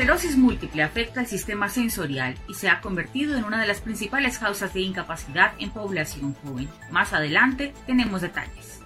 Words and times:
Esclerosis 0.00 0.38
múltiple 0.38 0.82
afecta 0.82 1.20
el 1.20 1.26
sistema 1.26 1.68
sensorial 1.68 2.34
y 2.48 2.54
se 2.54 2.70
ha 2.70 2.80
convertido 2.80 3.36
en 3.36 3.44
una 3.44 3.60
de 3.60 3.66
las 3.66 3.82
principales 3.82 4.38
causas 4.38 4.72
de 4.72 4.80
incapacidad 4.80 5.52
en 5.58 5.68
población 5.68 6.34
joven. 6.42 6.70
Más 6.90 7.12
adelante 7.12 7.74
tenemos 7.84 8.22
detalles. 8.22 8.80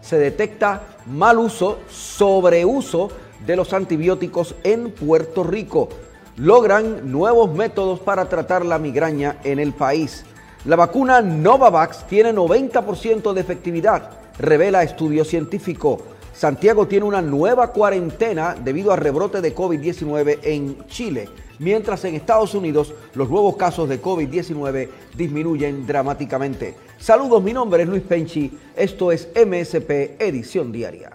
Se 0.00 0.18
detecta 0.18 0.82
mal 1.06 1.38
uso, 1.38 1.78
sobreuso 1.88 3.12
de 3.46 3.54
los 3.54 3.72
antibióticos 3.72 4.56
en 4.64 4.90
Puerto 4.90 5.44
Rico. 5.44 5.90
Logran 6.36 7.12
nuevos 7.12 7.54
métodos 7.54 8.00
para 8.00 8.28
tratar 8.28 8.66
la 8.66 8.80
migraña 8.80 9.36
en 9.44 9.60
el 9.60 9.72
país. 9.72 10.24
La 10.64 10.74
vacuna 10.74 11.20
Novavax 11.20 12.08
tiene 12.08 12.32
90% 12.32 13.32
de 13.32 13.40
efectividad, 13.40 14.10
revela 14.40 14.82
estudio 14.82 15.24
científico. 15.24 16.02
Santiago 16.34 16.86
tiene 16.88 17.04
una 17.04 17.20
nueva 17.20 17.72
cuarentena 17.72 18.54
debido 18.54 18.92
al 18.92 18.98
rebrote 18.98 19.40
de 19.40 19.54
COVID-19 19.54 20.38
en 20.42 20.86
Chile, 20.86 21.28
mientras 21.58 22.04
en 22.04 22.14
Estados 22.14 22.54
Unidos 22.54 22.94
los 23.14 23.28
nuevos 23.28 23.56
casos 23.56 23.88
de 23.88 24.00
COVID-19 24.00 24.88
disminuyen 25.16 25.86
dramáticamente. 25.86 26.74
Saludos, 26.98 27.42
mi 27.42 27.52
nombre 27.52 27.82
es 27.82 27.88
Luis 27.88 28.02
Penchi, 28.02 28.50
esto 28.74 29.12
es 29.12 29.28
MSP 29.36 30.20
Edición 30.20 30.72
Diaria. 30.72 31.11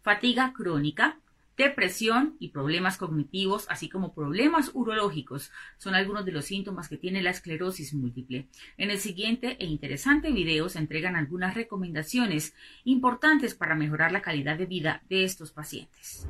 Fatiga 0.02 0.54
crónica, 0.56 1.20
Depresión 1.58 2.36
y 2.38 2.50
problemas 2.50 2.98
cognitivos, 2.98 3.66
así 3.70 3.88
como 3.88 4.14
problemas 4.14 4.72
urológicos, 4.74 5.52
son 5.78 5.96
algunos 5.96 6.26
de 6.26 6.34
los 6.34 6.44
síntomas 6.44 6.90
que 6.90 6.98
tiene 6.98 7.22
la 7.22 7.30
esclerosis 7.30 7.94
múltiple. 7.94 8.48
En 8.78 8.92
el 8.92 9.00
siguiente 9.00 9.56
e 9.60 9.66
interesante 9.66 10.34
video 10.34 10.68
se 10.68 10.80
entregan 10.80 11.16
algunas 11.16 11.56
recomendaciones 11.56 12.54
importantes 12.84 13.56
para 13.56 13.74
mejorar 13.74 14.12
la 14.12 14.22
calidad 14.22 14.58
de 14.58 14.66
vida 14.66 15.02
de 15.08 15.24
estos 15.24 15.52
pacientes. 15.52 16.28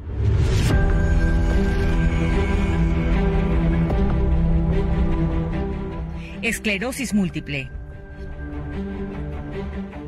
Esclerosis 6.44 7.16
múltiple. 7.16 7.72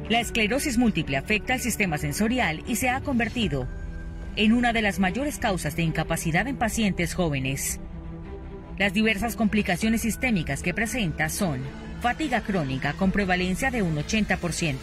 La 0.10 0.20
esclerosis 0.20 0.78
múltiple 0.78 1.18
afecta 1.18 1.56
al 1.56 1.60
sistema 1.60 1.98
sensorial 1.98 2.64
y 2.68 2.76
se 2.76 2.90
ha 2.90 3.02
convertido 3.02 3.68
en 4.38 4.54
una 4.54 4.72
de 4.72 4.84
las 4.84 5.00
mayores 5.00 5.40
causas 5.40 5.76
de 5.76 5.82
incapacidad 5.82 6.48
en 6.48 6.58
pacientes 6.58 7.16
jóvenes. 7.16 7.80
Las 8.78 8.94
diversas 8.94 9.36
complicaciones 9.36 10.02
sistémicas 10.02 10.62
que 10.62 10.76
presenta 10.76 11.28
son 11.30 11.62
fatiga 12.02 12.42
crónica 12.42 12.94
con 12.94 13.12
prevalencia 13.12 13.72
de 13.72 13.82
un 13.82 13.96
80%. 13.96 14.76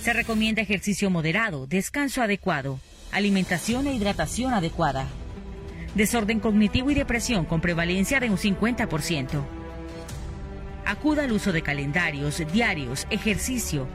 Se 0.00 0.14
recomienda 0.14 0.62
ejercicio 0.62 1.10
moderado, 1.10 1.66
descanso 1.66 2.22
adecuado, 2.22 2.80
alimentación 3.12 3.86
e 3.86 3.94
hidratación 3.94 4.54
adecuada. 4.54 5.06
Desorden 5.94 6.40
cognitivo 6.40 6.90
y 6.90 6.94
depresión 6.94 7.44
con 7.44 7.60
prevalencia 7.60 8.18
de 8.18 8.30
un 8.30 8.38
50%. 8.38 9.44
Acuda 10.86 11.24
al 11.24 11.32
uso 11.32 11.52
de 11.52 11.60
calendarios, 11.60 12.42
diarios, 12.50 13.06
ejercicio 13.10 13.86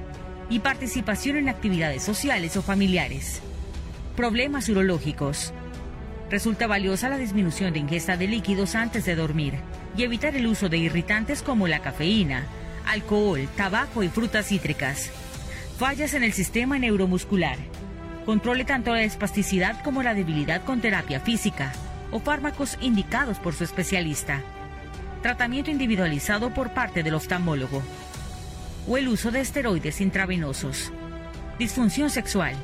y 0.47 0.59
participación 0.59 1.37
en 1.37 1.49
actividades 1.49 2.03
sociales 2.03 2.55
o 2.55 2.61
familiares. 2.61 3.41
Problemas 4.19 4.67
urológicos. 4.67 5.53
Resulta 6.29 6.67
valiosa 6.67 7.07
la 7.07 7.17
disminución 7.17 7.71
de 7.71 7.79
ingesta 7.79 8.17
de 8.17 8.27
líquidos 8.27 8.75
antes 8.75 9.05
de 9.05 9.15
dormir 9.15 9.53
y 9.95 10.03
evitar 10.03 10.35
el 10.35 10.45
uso 10.45 10.67
de 10.67 10.77
irritantes 10.77 11.41
como 11.41 11.69
la 11.69 11.79
cafeína, 11.79 12.43
alcohol, 12.85 13.47
tabaco 13.55 14.03
y 14.03 14.09
frutas 14.09 14.47
cítricas. 14.47 15.09
Fallas 15.77 16.13
en 16.15 16.23
el 16.23 16.33
sistema 16.33 16.77
neuromuscular. 16.77 17.55
Controle 18.25 18.65
tanto 18.65 18.91
la 18.91 19.03
espasticidad 19.03 19.81
como 19.85 20.03
la 20.03 20.13
debilidad 20.13 20.65
con 20.65 20.81
terapia 20.81 21.21
física 21.21 21.71
o 22.11 22.19
fármacos 22.19 22.77
indicados 22.81 23.39
por 23.39 23.53
su 23.53 23.63
especialista. 23.63 24.41
Tratamiento 25.21 25.71
individualizado 25.71 26.53
por 26.53 26.73
parte 26.73 27.03
del 27.03 27.13
oftalmólogo. 27.13 27.81
O 28.85 28.97
el 28.97 29.07
uso 29.07 29.31
de 29.31 29.39
esteroides 29.39 30.01
intravenosos. 30.01 30.91
Disfunción 31.57 32.09
sexual 32.09 32.57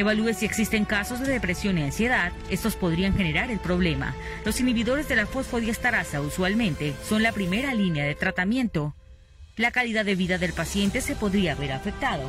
Evalúe 0.00 0.32
si 0.32 0.46
existen 0.46 0.86
casos 0.86 1.20
de 1.20 1.30
depresión 1.30 1.76
y 1.76 1.82
ansiedad. 1.82 2.32
Estos 2.48 2.74
podrían 2.74 3.14
generar 3.14 3.50
el 3.50 3.58
problema. 3.58 4.16
Los 4.46 4.58
inhibidores 4.58 5.08
de 5.08 5.16
la 5.16 5.26
fosfodiesterasa 5.26 6.22
usualmente 6.22 6.94
son 7.04 7.22
la 7.22 7.32
primera 7.32 7.74
línea 7.74 8.06
de 8.06 8.14
tratamiento. 8.14 8.94
La 9.58 9.72
calidad 9.72 10.06
de 10.06 10.14
vida 10.14 10.38
del 10.38 10.54
paciente 10.54 11.02
se 11.02 11.16
podría 11.16 11.54
ver 11.54 11.72
afectado 11.72 12.22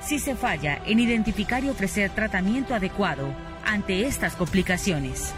si 0.00 0.18
se 0.18 0.34
falla 0.34 0.82
en 0.84 0.98
identificar 0.98 1.62
y 1.62 1.68
ofrecer 1.68 2.10
tratamiento 2.10 2.74
adecuado 2.74 3.32
ante 3.64 4.04
estas 4.04 4.34
complicaciones. 4.34 5.32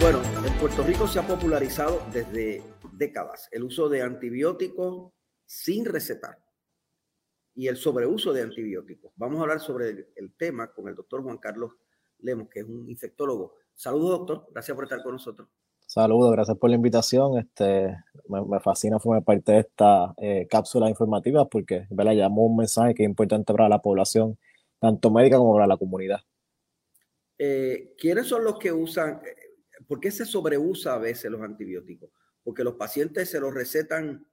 Bueno, 0.00 0.22
en 0.46 0.52
Puerto 0.60 0.84
Rico 0.84 1.08
se 1.08 1.18
ha 1.18 1.26
popularizado 1.26 2.06
desde 2.12 2.62
décadas 2.92 3.48
el 3.50 3.64
uso 3.64 3.88
de 3.88 4.02
antibióticos 4.02 5.17
sin 5.48 5.86
recetar 5.86 6.38
y 7.54 7.68
el 7.68 7.76
sobreuso 7.76 8.34
de 8.34 8.42
antibióticos. 8.42 9.12
Vamos 9.16 9.38
a 9.38 9.42
hablar 9.42 9.60
sobre 9.60 10.12
el, 10.14 10.34
tema 10.36 10.70
con 10.72 10.88
el 10.88 10.94
doctor 10.94 11.22
Juan 11.22 11.38
Carlos 11.38 11.72
Lemos, 12.18 12.48
que 12.50 12.60
es 12.60 12.66
un 12.66 12.88
infectólogo. 12.88 13.54
Saludos, 13.74 14.10
doctor. 14.10 14.46
Gracias 14.52 14.74
por 14.74 14.84
estar 14.84 15.02
con 15.02 15.12
nosotros. 15.12 15.48
Saludos, 15.86 16.32
gracias 16.32 16.56
por 16.58 16.68
la 16.68 16.76
invitación. 16.76 17.38
Este, 17.38 17.96
me, 18.28 18.60
fascina 18.60 19.00
formar 19.00 19.24
parte 19.24 19.52
de 19.52 19.58
esta 19.60 20.14
eh, 20.18 20.46
cápsula 20.50 20.90
informativa 20.90 21.48
porque 21.48 21.86
¿verdad? 21.88 22.12
llamó 22.12 22.44
un 22.44 22.58
mensaje 22.58 22.94
que 22.94 23.04
es 23.04 23.08
importante 23.08 23.52
para 23.54 23.70
la 23.70 23.80
población, 23.80 24.38
tanto 24.78 25.10
médica 25.10 25.38
como 25.38 25.54
para 25.54 25.66
la 25.66 25.78
comunidad. 25.78 26.20
Eh, 27.38 27.94
¿Quiénes 27.96 28.26
son 28.26 28.44
los 28.44 28.58
que 28.58 28.70
usan? 28.70 29.22
Eh, 29.24 29.84
¿Por 29.86 29.98
qué 29.98 30.10
se 30.10 30.26
sobreusa 30.26 30.94
a 30.94 30.98
veces 30.98 31.30
los 31.30 31.40
antibióticos? 31.40 32.10
Porque 32.44 32.64
los 32.64 32.74
pacientes 32.74 33.30
se 33.30 33.40
los 33.40 33.54
recetan 33.54 34.27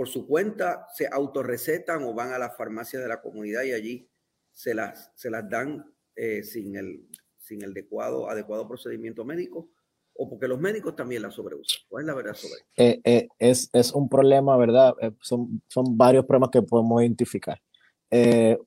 por 0.00 0.08
su 0.08 0.26
cuenta 0.26 0.86
se 0.94 1.06
autorrecetan 1.06 2.02
o 2.04 2.14
van 2.14 2.32
a 2.32 2.38
la 2.38 2.48
farmacia 2.48 2.98
de 2.98 3.06
la 3.06 3.20
comunidad 3.20 3.64
y 3.64 3.72
allí 3.72 4.08
se 4.50 4.72
las, 4.72 5.12
se 5.14 5.28
las 5.28 5.46
dan 5.50 5.94
eh, 6.16 6.42
sin, 6.42 6.74
el, 6.74 7.06
sin 7.36 7.62
el 7.62 7.72
adecuado, 7.72 8.30
adecuado 8.30 8.66
procedimiento 8.66 9.26
médico 9.26 9.68
o 10.14 10.26
porque 10.26 10.48
los 10.48 10.58
médicos 10.58 10.96
también 10.96 11.20
la 11.20 11.30
sobreusan. 11.30 11.82
¿Cuál 11.86 12.04
es 12.04 12.06
la 12.06 12.14
verdad 12.14 12.32
sobre 12.32 12.54
eso? 12.54 12.64
Eh, 12.78 13.00
eh, 13.04 13.28
es, 13.38 13.68
es, 13.74 13.92
un 13.92 14.08
problema, 14.08 14.56
¿verdad? 14.56 14.94
son, 15.20 15.60
son 15.68 15.98
varios 15.98 16.24
problemas 16.24 16.48
que 16.48 16.62
podemos 16.62 17.02
identificar. 17.02 17.60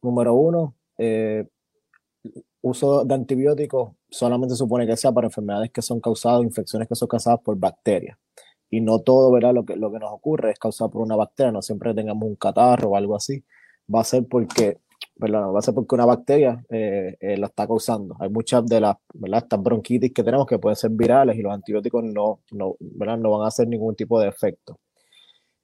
número 0.03 0.35
uno, 0.35 0.75
uso 2.61 3.05
de 3.05 3.15
antibióticos 3.15 3.91
solamente 4.07 4.53
supone 4.53 4.85
que 4.85 4.95
sea 4.95 5.11
para 5.11 5.25
enfermedades 5.25 5.71
que 5.71 5.81
son 5.81 5.99
causadas, 5.99 6.43
infecciones 6.43 6.87
que 6.87 6.93
son 6.93 7.07
causadas 7.07 7.39
por 7.43 7.57
bacterias. 7.57 8.19
Y 8.73 8.81
no 8.81 9.01
todo, 9.01 9.31
¿verdad? 9.31 9.53
Lo 9.53 9.65
que, 9.65 9.75
lo 9.75 9.91
que 9.91 9.99
nos 9.99 10.11
ocurre 10.11 10.49
es 10.49 10.57
causado 10.57 10.89
por 10.89 11.03
una 11.03 11.15
bacteria, 11.15 11.51
no 11.51 11.61
siempre 11.61 11.93
tengamos 11.93 12.27
un 12.27 12.35
catarro 12.35 12.89
o 12.89 12.95
algo 12.95 13.15
así. 13.15 13.45
Va 13.93 14.01
a 14.01 14.03
ser 14.03 14.25
porque, 14.27 14.79
¿verdad? 15.15 15.43
Va 15.53 15.59
a 15.59 15.61
ser 15.61 15.75
porque 15.75 15.93
una 15.93 16.05
bacteria 16.05 16.65
eh, 16.71 17.15
eh, 17.19 17.37
la 17.37 17.45
está 17.45 17.67
causando. 17.67 18.15
Hay 18.19 18.29
muchas 18.29 18.65
de 18.65 18.81
las, 18.81 18.95
¿verdad? 19.13 19.43
Estas 19.43 19.61
bronquitis 19.61 20.11
que 20.11 20.23
tenemos 20.23 20.47
que 20.47 20.57
pueden 20.57 20.75
ser 20.75 20.89
virales 20.89 21.37
y 21.37 21.43
los 21.43 21.53
antibióticos 21.53 22.03
no, 22.03 22.39
no, 22.51 22.75
¿verdad? 22.79 23.19
no 23.19 23.29
van 23.29 23.45
a 23.45 23.49
hacer 23.49 23.67
ningún 23.67 23.95
tipo 23.95 24.19
de 24.19 24.29
efecto. 24.29 24.79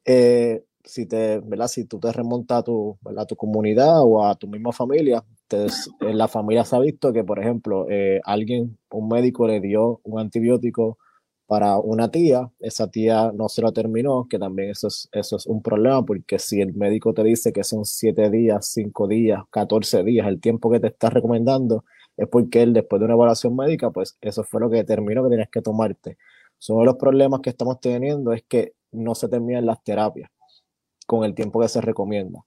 Eh, 0.06 0.64
si, 0.84 1.08
te, 1.08 1.40
¿verdad? 1.40 1.68
si 1.68 1.86
tú 1.86 2.00
te 2.00 2.12
remontas 2.12 2.60
a 2.60 2.64
tu, 2.64 3.00
¿verdad? 3.02 3.26
tu 3.26 3.36
comunidad 3.36 4.04
o 4.04 4.24
a 4.24 4.36
tu 4.36 4.48
misma 4.48 4.72
familia, 4.72 5.26
en 5.50 6.16
la 6.16 6.28
familia 6.28 6.64
se 6.64 6.76
ha 6.76 6.80
visto 6.80 7.12
que, 7.12 7.24
por 7.24 7.40
ejemplo, 7.40 7.88
alguien, 8.24 8.78
un 8.92 9.08
médico 9.08 9.48
le 9.48 9.62
dio 9.62 10.00
un 10.04 10.20
antibiótico 10.20 11.00
para 11.50 11.80
una 11.80 12.12
tía, 12.12 12.52
esa 12.60 12.92
tía 12.92 13.32
no 13.34 13.50
se 13.50 13.64
lo 13.64 13.74
terminó, 13.74 14.28
que 14.30 14.38
también 14.38 14.70
eso 14.70 14.86
es, 14.88 15.10
eso 15.12 15.36
es 15.36 15.48
un 15.48 15.64
problema, 15.64 16.06
porque 16.06 16.38
si 16.38 16.62
el 16.62 16.76
médico 16.76 17.12
te 17.12 17.24
dice 17.24 17.52
que 17.52 17.64
son 17.64 17.86
7 17.86 18.30
días, 18.30 18.68
5 18.68 19.08
días, 19.08 19.42
14 19.50 20.04
días, 20.04 20.28
el 20.28 20.40
tiempo 20.40 20.70
que 20.70 20.80
te 20.80 20.86
está 20.90 21.10
recomendando, 21.10 21.86
es 22.18 22.28
porque 22.28 22.62
él, 22.62 22.74
después 22.74 23.00
de 23.00 23.06
una 23.06 23.16
evaluación 23.16 23.56
médica, 23.56 23.90
pues 23.90 24.16
eso 24.22 24.44
fue 24.44 24.62
lo 24.62 24.70
que 24.70 24.78
determinó 24.78 25.24
que 25.24 25.30
tienes 25.30 25.50
que 25.50 25.64
tomarte. 25.64 26.20
Uno 26.68 26.82
de 26.82 26.86
los 26.86 26.98
problemas 26.98 27.40
que 27.42 27.50
estamos 27.50 27.80
teniendo 27.80 28.32
es 28.32 28.44
que 28.48 28.74
no 28.92 29.16
se 29.16 29.28
terminan 29.28 29.66
las 29.66 29.84
terapias 29.84 30.30
con 31.08 31.24
el 31.24 31.34
tiempo 31.34 31.60
que 31.62 31.68
se 31.68 31.82
recomienda. 31.82 32.46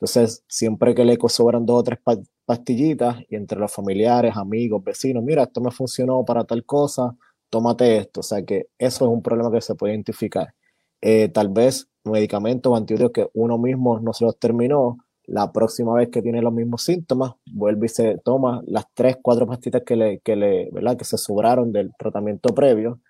Entonces, 0.00 0.42
siempre 0.48 0.96
que 0.96 1.04
le 1.04 1.16
sobran 1.28 1.66
dos 1.66 1.78
o 1.78 1.82
tres 1.84 2.00
pastillitas 2.44 3.18
y 3.28 3.36
entre 3.36 3.60
los 3.60 3.72
familiares, 3.72 4.36
amigos, 4.36 4.82
vecinos, 4.82 5.22
mira, 5.22 5.44
esto 5.44 5.60
me 5.60 5.70
funcionó 5.70 6.24
para 6.24 6.42
tal 6.42 6.64
cosa, 6.64 7.16
tómate 7.50 7.98
esto. 7.98 8.20
O 8.20 8.22
sea 8.22 8.44
que 8.44 8.68
eso 8.78 9.04
es 9.04 9.10
un 9.10 9.22
problema 9.22 9.50
que 9.52 9.60
se 9.60 9.74
puede 9.74 9.94
identificar. 9.94 10.54
Eh, 11.02 11.28
tal 11.28 11.48
vez 11.48 11.88
medicamentos 12.04 12.72
o 12.72 12.76
antibióticos 12.76 13.12
que 13.12 13.30
uno 13.34 13.58
mismo 13.58 14.00
no 14.00 14.12
se 14.12 14.24
los 14.24 14.38
terminó, 14.38 14.98
la 15.30 15.52
próxima 15.52 15.94
vez 15.94 16.08
que 16.08 16.22
tiene 16.22 16.42
los 16.42 16.52
mismos 16.52 16.82
síntomas, 16.82 17.34
vuelve 17.52 17.86
y 17.86 17.88
se 17.88 18.18
toma 18.18 18.62
las 18.66 18.86
tres, 18.94 19.16
cuatro 19.22 19.46
pastillas 19.46 19.82
que 19.86 19.94
le, 19.94 20.18
que 20.20 20.34
le, 20.34 20.70
¿verdad? 20.72 20.96
Que 20.96 21.04
se 21.04 21.18
sobraron 21.18 21.72
del 21.72 21.92
tratamiento 21.96 22.52
previo. 22.54 23.00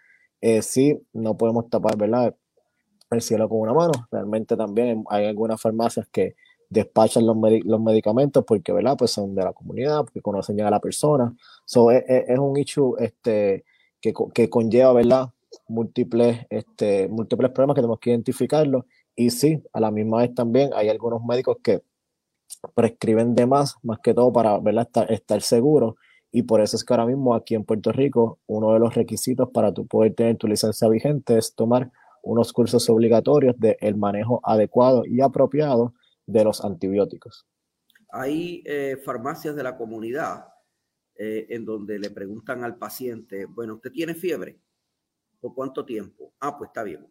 Eh, 0.40 0.60
sí, 0.62 1.00
no 1.14 1.36
podemos 1.36 1.70
tapar, 1.70 1.96
¿verdad? 1.96 2.34
El 3.10 3.22
cielo 3.22 3.48
con 3.48 3.60
una 3.60 3.72
mano. 3.72 3.92
Realmente 4.10 4.56
también 4.56 5.04
hay 5.08 5.26
algunas 5.26 5.60
farmacias 5.60 6.08
que 6.12 6.36
despachan 6.68 7.26
los, 7.26 7.36
los 7.64 7.80
medicamentos 7.80 8.44
porque, 8.46 8.72
¿verdad? 8.72 8.96
Pues 8.98 9.12
son 9.12 9.34
de 9.34 9.42
la 9.42 9.52
comunidad, 9.54 10.00
porque 10.00 10.20
conocen 10.20 10.58
ya 10.58 10.68
a 10.68 10.70
la 10.70 10.80
persona. 10.80 11.34
So, 11.64 11.90
es, 11.90 12.04
es, 12.06 12.38
un 12.38 12.56
issue 12.58 12.96
este, 12.98 13.64
que, 14.00 14.12
que, 14.34 14.48
conlleva, 14.48 14.92
¿verdad? 14.92 15.30
Múltiples, 15.68 16.46
este, 16.50 17.08
múltiples 17.08 17.50
problemas 17.50 17.74
que 17.74 17.80
tenemos 17.80 18.00
que 18.00 18.10
identificarlos. 18.10 18.84
Y 19.16 19.30
sí, 19.30 19.62
a 19.72 19.80
la 19.80 19.90
misma 19.90 20.18
vez 20.18 20.34
también 20.34 20.70
hay 20.74 20.88
algunos 20.88 21.22
médicos 21.24 21.58
que 21.62 21.82
prescriben 22.74 23.34
de 23.34 23.46
más, 23.46 23.76
más 23.82 23.98
que 24.00 24.14
todo 24.14 24.32
para, 24.32 24.58
¿verdad? 24.58 24.86
Estar, 24.86 25.12
estar 25.12 25.42
seguro. 25.42 25.96
Y 26.32 26.42
por 26.42 26.60
eso 26.60 26.76
es 26.76 26.84
que 26.84 26.92
ahora 26.92 27.06
mismo 27.06 27.34
aquí 27.34 27.54
en 27.54 27.64
Puerto 27.64 27.92
Rico, 27.92 28.38
uno 28.46 28.72
de 28.72 28.78
los 28.78 28.94
requisitos 28.94 29.50
para 29.50 29.72
tu 29.72 29.86
poder 29.86 30.14
tener 30.14 30.36
tu 30.36 30.46
licencia 30.46 30.88
vigente 30.88 31.36
es 31.36 31.54
tomar 31.54 31.90
unos 32.22 32.52
cursos 32.52 32.88
obligatorios 32.88 33.58
de 33.58 33.76
el 33.80 33.96
manejo 33.96 34.40
adecuado 34.44 35.04
y 35.06 35.20
apropiado 35.20 35.94
de 36.26 36.44
los 36.44 36.64
antibióticos. 36.64 37.46
Hay 38.12 38.62
eh, 38.66 38.96
farmacias 39.04 39.56
de 39.56 39.62
la 39.62 39.76
comunidad 39.76 40.46
eh, 41.22 41.46
en 41.50 41.66
donde 41.66 41.98
le 41.98 42.08
preguntan 42.10 42.64
al 42.64 42.78
paciente, 42.78 43.44
bueno, 43.44 43.74
¿usted 43.74 43.92
tiene 43.92 44.14
fiebre? 44.14 44.58
¿Por 45.38 45.54
cuánto 45.54 45.84
tiempo? 45.84 46.32
Ah, 46.40 46.56
pues 46.56 46.68
está 46.68 46.82
bien, 46.82 47.06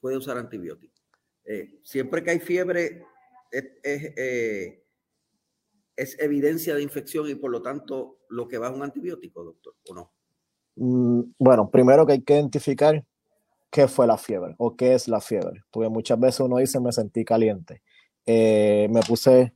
puede 0.00 0.16
usar 0.16 0.38
antibióticos. 0.38 1.02
Eh, 1.44 1.80
siempre 1.82 2.22
que 2.22 2.30
hay 2.30 2.38
fiebre 2.38 3.02
es, 3.50 3.64
es, 5.96 6.20
evidencia 6.20 6.74
de 6.74 6.82
infección 6.82 7.28
y 7.28 7.34
por 7.34 7.50
lo 7.50 7.60
tanto 7.60 8.20
lo 8.28 8.46
que 8.46 8.58
va 8.58 8.68
es 8.68 8.76
un 8.76 8.82
antibiótico, 8.82 9.42
doctor, 9.42 9.74
¿o 9.88 9.94
no? 9.94 10.12
Mm, 10.76 11.32
bueno, 11.38 11.68
primero 11.70 12.06
que 12.06 12.12
hay 12.12 12.22
que 12.22 12.34
identificar 12.34 13.04
qué 13.70 13.88
fue 13.88 14.06
la 14.06 14.18
fiebre 14.18 14.54
o 14.58 14.76
qué 14.76 14.94
es 14.94 15.08
la 15.08 15.20
fiebre, 15.20 15.64
porque 15.70 15.88
muchas 15.88 16.20
veces 16.20 16.40
uno 16.40 16.58
dice 16.58 16.78
me 16.78 16.92
sentí 16.92 17.24
caliente 17.24 17.82
eh, 18.30 18.88
me 18.90 19.00
puse, 19.00 19.54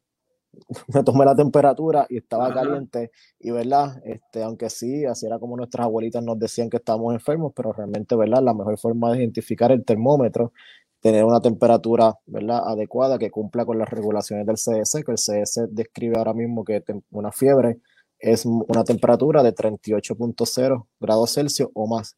me 0.94 1.02
tomé 1.02 1.24
la 1.24 1.34
temperatura 1.34 2.06
y 2.08 2.18
estaba 2.18 2.52
caliente 2.52 3.10
y, 3.38 3.50
¿verdad? 3.50 4.00
Este, 4.04 4.42
aunque 4.42 4.70
sí, 4.70 5.04
así 5.04 5.26
era 5.26 5.38
como 5.38 5.56
nuestras 5.56 5.86
abuelitas 5.86 6.22
nos 6.22 6.38
decían 6.38 6.70
que 6.70 6.76
estábamos 6.78 7.14
enfermos, 7.14 7.52
pero 7.54 7.72
realmente, 7.72 8.14
¿verdad? 8.16 8.42
La 8.42 8.54
mejor 8.54 8.78
forma 8.78 9.12
de 9.12 9.18
identificar 9.18 9.72
el 9.72 9.84
termómetro, 9.84 10.52
tener 11.00 11.24
una 11.24 11.40
temperatura, 11.40 12.14
¿verdad? 12.26 12.62
Adecuada 12.66 13.18
que 13.18 13.30
cumpla 13.30 13.64
con 13.64 13.78
las 13.78 13.88
regulaciones 13.88 14.46
del 14.46 14.56
CS, 14.56 15.02
que 15.04 15.12
el 15.12 15.18
CS 15.18 15.68
describe 15.70 16.18
ahora 16.18 16.34
mismo 16.34 16.64
que 16.64 16.82
una 17.10 17.32
fiebre 17.32 17.80
es 18.22 18.46
una 18.46 18.84
temperatura 18.84 19.42
de 19.42 19.52
38.0 19.52 20.86
grados 21.00 21.34
Celsius 21.34 21.70
o 21.74 21.88
más. 21.88 22.16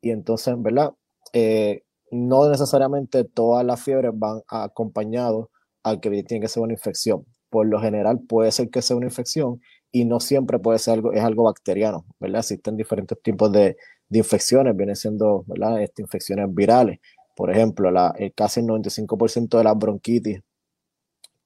Y 0.00 0.10
entonces, 0.10 0.54
¿verdad? 0.58 0.94
Eh, 1.34 1.82
no 2.10 2.48
necesariamente 2.48 3.24
todas 3.24 3.64
las 3.64 3.82
fiebres 3.82 4.12
van 4.14 4.40
acompañadas 4.48 5.44
al 5.82 6.00
que 6.00 6.10
tiene 6.22 6.40
que 6.40 6.48
ser 6.48 6.62
una 6.62 6.72
infección. 6.72 7.26
Por 7.56 7.68
lo 7.68 7.80
general 7.80 8.20
puede 8.20 8.52
ser 8.52 8.68
que 8.68 8.82
sea 8.82 8.98
una 8.98 9.06
infección 9.06 9.62
y 9.90 10.04
no 10.04 10.20
siempre 10.20 10.58
puede 10.58 10.78
ser 10.78 10.92
algo, 10.92 11.14
es 11.14 11.22
algo 11.22 11.44
bacteriano, 11.44 12.04
¿verdad? 12.20 12.40
Existen 12.40 12.76
diferentes 12.76 13.18
tipos 13.22 13.50
de, 13.50 13.78
infecciones, 14.10 14.76
vienen 14.76 14.94
siendo, 14.94 15.42
¿verdad? 15.46 15.80
Estas 15.80 16.00
infecciones 16.00 16.54
virales. 16.54 17.00
Por 17.34 17.50
ejemplo, 17.50 17.88
el 18.18 18.34
casi 18.34 18.60
el 18.60 18.66
95% 18.66 19.56
de 19.56 19.64
las 19.64 19.78
bronquitis 19.78 20.42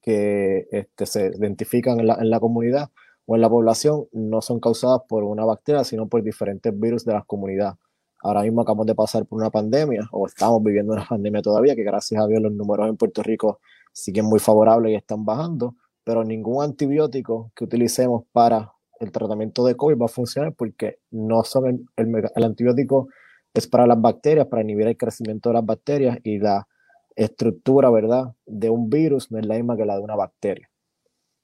que 0.03 0.67
este, 0.73 1.07
se 1.07 1.29
identifican 1.29 2.01
en 2.01 2.09
la, 2.09 2.15
en 2.15 2.29
la 2.29 2.41
comunidad 2.41 2.91
o 3.25 3.37
en 3.37 3.43
la 3.43 3.49
población 3.49 4.09
no 4.11 4.43
son 4.43 4.59
causadas 4.59 5.03
por 5.09 5.23
una 5.23 5.45
bacteria, 5.45 5.85
sino 5.85 6.09
por 6.09 6.25
diferentes 6.25 6.77
virus 6.77 7.05
de 7.05 7.13
la 7.13 7.23
comunidad. 7.23 7.77
Ahora 8.21 8.43
mismo 8.43 8.63
acabamos 8.63 8.87
de 8.87 8.97
pasar 8.97 9.27
por 9.27 9.39
una 9.39 9.51
pandemia, 9.51 10.09
o 10.11 10.27
estamos 10.27 10.61
viviendo 10.61 10.93
una 10.93 11.05
pandemia 11.09 11.41
todavía, 11.41 11.77
que 11.77 11.85
gracias 11.85 12.21
a 12.21 12.27
Dios 12.27 12.43
los 12.43 12.51
números 12.51 12.89
en 12.89 12.97
Puerto 12.97 13.23
Rico 13.23 13.61
siguen 13.93 14.25
muy 14.25 14.41
favorables 14.41 14.91
y 14.91 14.97
están 14.97 15.25
bajando, 15.25 15.77
pero 16.05 16.25
ningún 16.25 16.65
antibiótico 16.65 17.53
que 17.55 17.65
utilicemos 17.65 18.25
para 18.33 18.73
el 19.01 19.11
tratamiento 19.13 19.65
de 19.65 19.77
COVID 19.77 19.97
va 19.97 20.07
a 20.07 20.09
funcionar 20.09 20.55
porque 20.55 20.99
no 21.11 21.43
son 21.45 21.89
el, 21.97 22.45
antibiótico 22.45 23.09
es 23.55 23.67
para 23.67 23.87
las 23.87 24.01
bacterias, 24.01 24.47
para 24.47 24.63
inhibir 24.63 24.87
el 24.87 24.97
crecimiento 24.97 25.49
de 25.49 25.55
las 25.55 25.65
bacterias 25.65 26.19
y 26.23 26.39
la 26.39 26.69
estructura, 27.17 27.91
¿verdad?, 27.91 28.33
de 28.47 28.71
un 28.71 28.89
virus 28.89 29.31
no 29.33 29.39
es 29.39 29.47
la 29.47 29.57
misma 29.57 29.77
que 29.77 29.85
la 29.85 29.97
de 29.97 30.03
una 30.03 30.15
bacteria. 30.15 30.71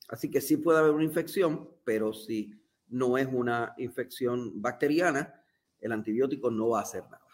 Así 0.08 0.30
que 0.30 0.40
sí 0.40 0.56
puede 0.56 0.78
haber 0.78 0.92
una 0.92 1.04
infección, 1.04 1.68
pero 1.84 2.12
si 2.12 2.52
no 2.88 3.18
es 3.18 3.26
una 3.30 3.74
infección 3.78 4.62
bacteriana, 4.62 5.34
el 5.80 5.92
antibiótico 5.92 6.50
no 6.50 6.70
va 6.70 6.80
a 6.80 6.82
hacer 6.82 7.02
nada. 7.04 7.26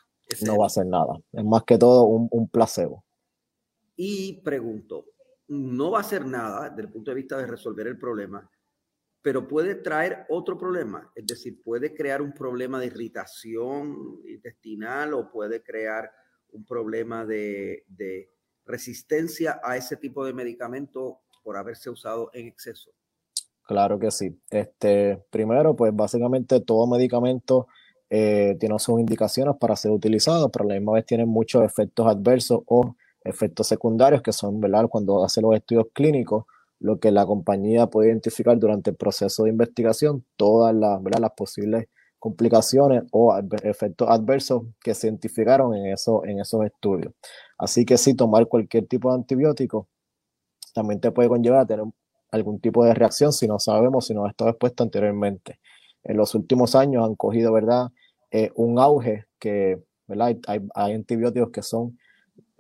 no 0.47 0.57
va 0.57 0.65
a 0.65 0.67
hacer 0.69 0.87
nada. 0.87 1.19
Es 1.33 1.45
más 1.45 1.65
que 1.65 1.77
todo 1.77 2.05
un, 2.05 2.29
un 2.31 2.49
placebo. 2.49 3.05
Y 3.97 4.41
pregunto, 4.41 5.05
no 5.53 5.91
va 5.91 5.99
a 5.99 6.01
hacer 6.01 6.25
nada 6.25 6.71
desde 6.71 6.83
el 6.83 6.91
punto 6.91 7.11
de 7.11 7.17
vista 7.17 7.37
de 7.37 7.47
resolver 7.47 7.87
el 7.87 7.99
problema, 7.99 8.51
pero 9.21 9.47
puede 9.47 9.75
traer 9.75 10.25
otro 10.31 10.57
problema, 10.57 11.13
es 11.15 11.27
decir, 11.27 11.63
puede 11.63 11.95
crear 11.95 12.23
un 12.23 12.33
problema 12.33 12.81
de 12.81 12.87
irritación 12.87 14.21
intestinal 14.27 15.13
o 15.13 15.31
puede 15.31 15.63
crear 15.63 16.11
un 16.53 16.65
problema 16.65 17.27
de, 17.27 17.85
resistencia 18.65 19.61
a 19.63 19.77
ese 19.77 19.97
tipo 19.97 20.25
de 20.25 20.33
medicamento 20.33 21.21
por 21.43 21.57
haberse 21.57 21.91
usado 21.91 22.31
en 22.33 22.47
exceso. 22.47 22.93
Claro 23.67 23.99
que 23.99 24.11
sí. 24.13 24.41
Este, 24.49 25.21
primero, 25.31 25.75
pues 25.75 25.95
básicamente 25.95 26.61
todo 26.61 26.87
medicamento 26.87 27.67
eh, 28.09 28.57
tiene 28.61 28.79
sus 28.79 29.01
indicaciones 29.01 29.57
para 29.59 29.75
ser 29.75 29.91
utilizado, 29.91 30.49
pero 30.51 30.65
a 30.65 30.69
la 30.69 30.75
misma 30.75 30.93
vez 30.93 31.05
tiene 31.05 31.27
muchos 31.27 31.65
efectos 31.65 32.07
adversos 32.07 32.61
o 32.67 32.95
efectos 33.25 33.69
secundarios, 33.69 34.23
que 34.23 34.33
son, 34.33 34.61
¿verdad? 34.61 34.89
Cuando 34.89 35.25
hace 35.25 35.41
los 35.41 35.55
estudios 35.55 35.87
clínicos, 35.93 36.45
lo 36.81 36.99
que 36.99 37.13
la 37.13 37.25
compañía 37.25 37.87
puede 37.87 38.09
identificar 38.09 38.59
durante 38.59 38.91
el 38.91 38.97
proceso 38.97 39.45
de 39.45 39.51
investigación, 39.51 40.25
todas 40.37 40.75
las, 40.75 41.01
las 41.21 41.31
posibles 41.33 41.87
complicaciones 42.19 43.05
o 43.13 43.37
efectos 43.63 44.09
adversos 44.09 44.63
que 44.81 44.95
se 44.95 45.07
identificaron 45.09 45.75
en, 45.75 45.87
eso, 45.87 46.25
en 46.25 46.41
esos 46.41 46.65
estudios. 46.65 47.13
Así 47.59 47.85
que 47.85 47.99
si 47.99 48.15
tomar 48.15 48.47
cualquier 48.47 48.87
tipo 48.87 49.11
de 49.11 49.17
antibiótico 49.17 49.89
también 50.75 51.01
te 51.01 51.11
puede 51.11 51.29
conllevar 51.29 51.61
a 51.61 51.67
tener 51.67 51.85
algún 52.31 52.61
tipo 52.61 52.85
de 52.85 52.95
reacción 52.95 53.33
si 53.33 53.47
no 53.47 53.59
sabemos, 53.59 54.07
si 54.07 54.15
no 54.15 54.25
ha 54.25 54.31
estado 54.31 54.51
expuesto 54.51 54.83
anteriormente. 54.83 55.61
En 56.03 56.17
los 56.17 56.35
últimos 56.35 56.75
años 56.75 57.05
han 57.05 57.15
cogido, 57.15 57.53
¿verdad? 57.53 57.89
Eh, 58.31 58.51
un 58.57 58.79
auge 58.79 59.27
que, 59.39 59.81
¿verdad? 60.07 60.37
Hay, 60.47 60.61
hay 60.75 60.95
antibióticos 60.95 61.51
que 61.51 61.63
son 61.63 61.99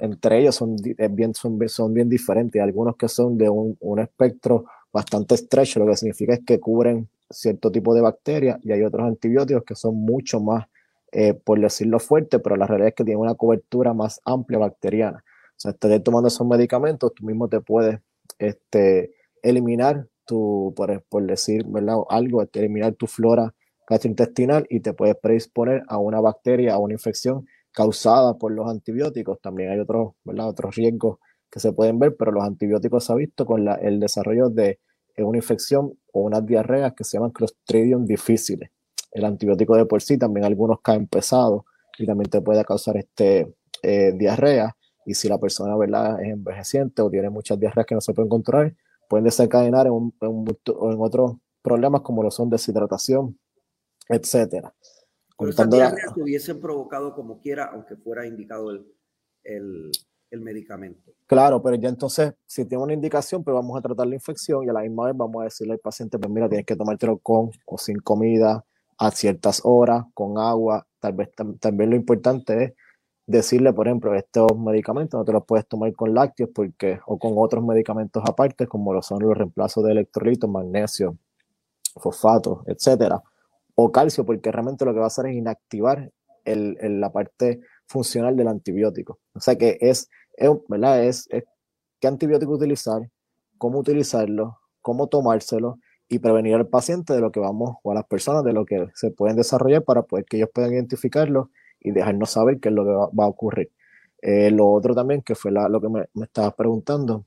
entre 0.03 0.41
ellos 0.41 0.57
son 0.57 0.77
bien, 1.11 1.33
son, 1.33 1.69
son 1.69 1.95
bien 1.95 2.09
diferentes. 2.09 2.61
Algunos 2.61 2.97
que 2.97 3.09
son 3.09 3.39
de 3.39 3.49
un, 3.49 3.99
espectro 4.01 4.65
bastante 4.93 5.37
estrecho, 5.37 5.79
lo 5.79 5.87
que 5.87 5.97
significa 5.97 6.35
es 6.35 6.41
que 6.45 6.59
cubren 6.59 7.09
cierto 7.31 7.71
tipo 7.71 7.95
de 7.95 8.01
bacterias 8.01 8.59
y 8.65 8.73
hay 8.73 8.83
otros 8.83 9.07
antibióticos 9.07 9.63
que 9.63 9.77
son 9.77 9.95
mucho 9.95 10.41
más, 10.41 10.67
eh, 11.13 11.35
por 11.35 11.61
decirlo 11.61 12.01
fuerte, 12.01 12.41
pero 12.41 12.57
la 12.57 12.67
realidad 12.67 12.89
es 12.89 12.95
que 12.97 13.05
tienen 13.05 13.21
una 13.21 13.37
cobertura 13.37 13.95
más 13.95 14.21
amplia 14.25 14.59
bacteriana. 14.59 15.23
O 15.51 15.61
sea, 15.63 15.71
estar 15.71 16.01
tomando 16.01 16.27
esos 16.27 16.49
medicamentos, 16.49 17.15
tú 17.15 17.25
mismo 17.25 17.47
te 17.47 17.61
puedes 17.61 18.01
este, 18.41 19.15
eliminar 19.41 20.09
tu, 20.25 20.73
por, 20.75 21.01
por 21.05 21.25
decir 21.25 21.65
¿verdad? 21.65 21.99
algo, 22.09 22.43
eliminar 22.53 22.95
tu 22.95 23.07
flora 23.07 23.55
gastrointestinal 23.89 24.67
y 24.69 24.81
te 24.81 24.95
puedes 24.95 25.15
predisponer 25.15 25.85
a 25.87 25.99
una 25.99 26.21
bacteria, 26.21 26.75
a 26.75 26.79
una 26.79 26.95
infección 26.95 27.47
causada 27.73 28.39
por 28.39 28.53
los 28.53 28.69
antibióticos. 28.69 29.41
También 29.41 29.71
hay 29.71 29.81
otros, 29.81 30.13
otros 30.25 30.75
riesgos 30.77 31.19
que 31.51 31.61
se 31.61 31.73
pueden 31.73 31.99
ver, 31.99 32.17
pero 32.17 32.33
los 32.33 32.45
antibióticos 32.45 33.05
se 33.05 33.13
ha 33.13 33.17
visto 33.17 33.45
con 33.45 33.67
el 33.69 34.01
desarrollo 34.01 34.49
de 34.49 34.79
una 35.19 35.39
infección 35.39 35.93
o 36.13 36.21
unas 36.21 36.47
diarreas 36.47 36.95
que 36.95 37.05
se 37.05 37.17
llaman 37.17 37.31
Clostridium 37.31 38.05
difíciles. 38.07 38.71
El 39.11 39.25
antibiótico 39.25 39.77
de 39.77 39.85
por 39.85 40.01
sí 40.01 40.17
también 40.17 40.47
algunos 40.47 40.81
caen 40.81 41.07
pesados 41.07 41.65
y 41.99 42.07
también 42.07 42.31
te 42.31 42.41
puede 42.41 42.65
causar 42.65 42.97
este, 42.97 43.55
eh, 43.83 44.13
diarrea. 44.17 44.75
Y 45.05 45.15
si 45.15 45.29
la 45.29 45.39
persona 45.39 45.75
es 46.23 46.29
envejeciente 46.29 47.03
o 47.03 47.11
tiene 47.11 47.29
muchas 47.29 47.59
diarreas 47.59 47.87
que 47.87 47.95
no 47.95 48.01
se 48.01 48.15
pueden 48.15 48.31
controlar, 48.31 48.75
pueden 49.09 49.25
desencadenar 49.25 49.87
en, 49.87 50.15
en, 50.21 50.45
en 50.47 51.01
otros 51.01 51.33
problemas 51.61 52.01
como 52.03 52.23
lo 52.23 52.31
son 52.31 52.49
deshidratación, 52.49 53.39
etcétera. 54.09 54.75
Esas 55.39 55.71
diarreas 55.71 56.13
hubiesen 56.17 56.61
provocado 56.61 57.15
como 57.15 57.41
quiera, 57.41 57.71
aunque 57.73 57.97
fuera 57.97 58.27
indicado 58.27 58.71
el, 58.71 58.87
el, 59.45 59.91
el, 60.31 60.41
medicamento. 60.41 61.13
Claro, 61.27 61.63
pero 61.63 61.77
ya 61.77 61.89
entonces, 61.89 62.35
si 62.47 62.65
tiene 62.65 62.85
una 62.85 62.93
indicación, 62.93 63.43
pues 63.43 63.55
vamos 63.55 63.77
a 63.79 63.83
tratar 63.83 64.07
la 64.07 64.15
infección 64.15 64.65
y 64.65 64.69
a 64.69 64.73
la 64.73 64.83
misma 64.83 65.07
vez 65.07 65.17
vamos 65.17 65.41
a 65.41 65.45
decirle 65.45 65.75
al 65.75 65.79
paciente, 65.81 66.19
pues 66.19 66.31
mira, 66.31 66.49
tienes 66.49 66.67
que 66.67 66.77
tomártelo 66.77 67.19
con 67.19 67.51
o 67.67 67.79
sin 67.79 67.99
comida, 67.99 68.65
a 68.99 69.11
ciertas 69.11 69.61
horas, 69.65 70.05
con 70.15 70.39
agua. 70.39 70.87
Tal 71.01 71.15
vez 71.15 71.31
también 71.59 71.91
lo 71.91 71.97
importante 71.97 72.65
es 72.65 72.73
decirle, 73.27 73.73
por 73.73 73.89
ejemplo, 73.89 74.15
estos 74.15 74.57
medicamentos 74.59 75.19
no 75.19 75.25
te 75.25 75.33
los 75.33 75.45
puedes 75.45 75.67
tomar 75.67 75.93
con 75.95 76.15
lácteos 76.15 76.51
porque, 76.55 77.01
o 77.07 77.19
con 77.19 77.33
otros 77.37 77.65
medicamentos 77.65 78.23
aparte, 78.27 78.67
como 78.67 78.93
lo 78.93 79.03
son 79.03 79.21
los 79.23 79.37
reemplazos 79.37 79.85
de 79.85 79.93
electrolitos, 79.93 80.49
magnesio, 80.49 81.17
fosfato, 81.97 82.63
etcétera, 82.67 83.23
o 83.75 83.93
calcio, 83.93 84.25
porque 84.25 84.53
realmente 84.53 84.85
lo 84.85 84.93
que 84.93 84.99
va 84.99 85.07
a 85.07 85.09
hacer 85.09 85.27
es 85.27 85.35
inactivar 85.35 86.11
el, 86.45 86.77
la 87.01 87.13
parte 87.13 87.61
funcional 87.87 88.37
del 88.37 88.49
antibiótico. 88.49 89.21
O 89.35 89.41
sea 89.41 89.57
que 89.57 89.79
es, 89.81 90.09
es 90.35 90.51
¿verdad? 90.69 91.05
Es, 91.05 91.29
qué 92.01 92.09
antibiótico 92.09 92.53
utilizar, 92.53 93.11
cómo 93.59 93.79
utilizarlo, 93.79 94.59
cómo 94.81 95.09
tomárselo 95.09 95.79
y 96.09 96.19
prevenir 96.19 96.55
al 96.55 96.69
paciente 96.69 97.15
de 97.15 97.21
lo 97.21 97.31
que 97.33 97.41
vamos, 97.41 97.77
o 97.83 97.93
a 97.93 97.95
las 97.95 98.05
personas 98.05 98.45
de 98.45 98.53
lo 98.53 98.67
que 98.67 98.89
se 98.95 99.11
pueden 99.11 99.37
desarrollar 99.37 99.85
para 99.85 100.03
poder 100.03 100.25
que 100.27 100.37
ellos 100.37 100.51
puedan 100.53 100.73
identificarlo 100.73 101.51
y 101.81 101.93
dejarnos 101.93 102.31
saber 102.31 102.61
qué 102.61 102.69
es 102.69 102.75
lo 102.75 102.85
que 102.85 102.91
va, 102.91 103.25
a 103.25 103.29
ocurrir. 103.29 103.71
Eh, 104.21 104.51
lo 104.51 104.71
otro 104.71 104.95
también, 104.95 105.23
que 105.23 105.35
fue 105.35 105.51
lo 105.51 105.81
que 105.81 105.89
me, 105.89 106.05
me, 106.15 106.27
estabas 106.27 106.55
preguntando, 106.55 107.25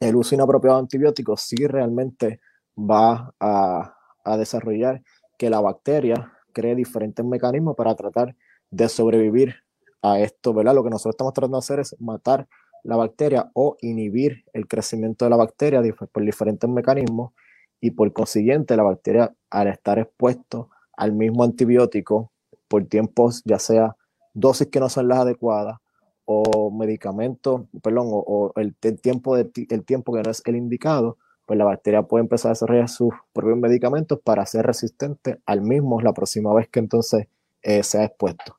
el 0.00 0.16
uso 0.16 0.34
inapropiado 0.34 0.76
de 0.76 0.82
antibióticos 0.82 1.42
sí 1.42 1.66
realmente 1.66 2.40
va 2.78 3.34
a, 3.40 3.94
a 4.24 4.36
desarrollar 4.36 5.02
que 5.38 5.48
la 5.48 5.60
bacteria 5.60 6.32
cree 6.52 6.74
diferentes 6.74 7.24
mecanismos 7.24 7.76
para 7.76 7.94
tratar 7.94 8.36
de 8.70 8.88
sobrevivir 8.88 9.54
a 10.02 10.20
esto, 10.20 10.52
¿verdad? 10.52 10.74
Lo 10.74 10.84
que 10.84 10.90
nosotros 10.90 11.14
estamos 11.14 11.32
tratando 11.32 11.56
de 11.56 11.60
hacer 11.60 11.80
es 11.80 11.96
matar 12.00 12.48
la 12.84 12.96
bacteria 12.96 13.50
o 13.54 13.76
inhibir 13.80 14.44
el 14.52 14.66
crecimiento 14.66 15.24
de 15.24 15.30
la 15.30 15.36
bacteria 15.36 15.80
por 16.12 16.24
diferentes 16.24 16.68
mecanismos 16.68 17.32
y 17.80 17.92
por 17.92 18.12
consiguiente 18.12 18.76
la 18.76 18.82
bacteria 18.82 19.34
al 19.50 19.68
estar 19.68 19.98
expuesto 19.98 20.70
al 20.96 21.12
mismo 21.12 21.44
antibiótico 21.44 22.32
por 22.66 22.84
tiempos, 22.86 23.42
ya 23.44 23.58
sea 23.58 23.96
dosis 24.34 24.68
que 24.68 24.80
no 24.80 24.88
son 24.88 25.08
las 25.08 25.20
adecuadas 25.20 25.78
o 26.24 26.70
medicamentos, 26.70 27.62
perdón, 27.82 28.08
o, 28.10 28.52
el, 28.56 28.74
tiempo 28.76 29.36
el 29.36 29.84
tiempo 29.84 30.12
que 30.12 30.22
no 30.22 30.30
es 30.30 30.42
el 30.44 30.56
indicado, 30.56 31.16
pues 31.48 31.56
la 31.56 31.64
bacteria 31.64 32.02
puede 32.02 32.24
empezar 32.24 32.50
a 32.50 32.52
desarrollar 32.52 32.90
sus 32.90 33.14
propios 33.32 33.56
medicamentos 33.56 34.20
para 34.22 34.44
ser 34.44 34.66
resistente 34.66 35.38
al 35.46 35.62
mismo 35.62 35.98
la 36.02 36.12
próxima 36.12 36.52
vez 36.52 36.68
que 36.68 36.78
entonces 36.78 37.26
eh, 37.62 37.82
sea 37.82 38.04
expuesto. 38.04 38.58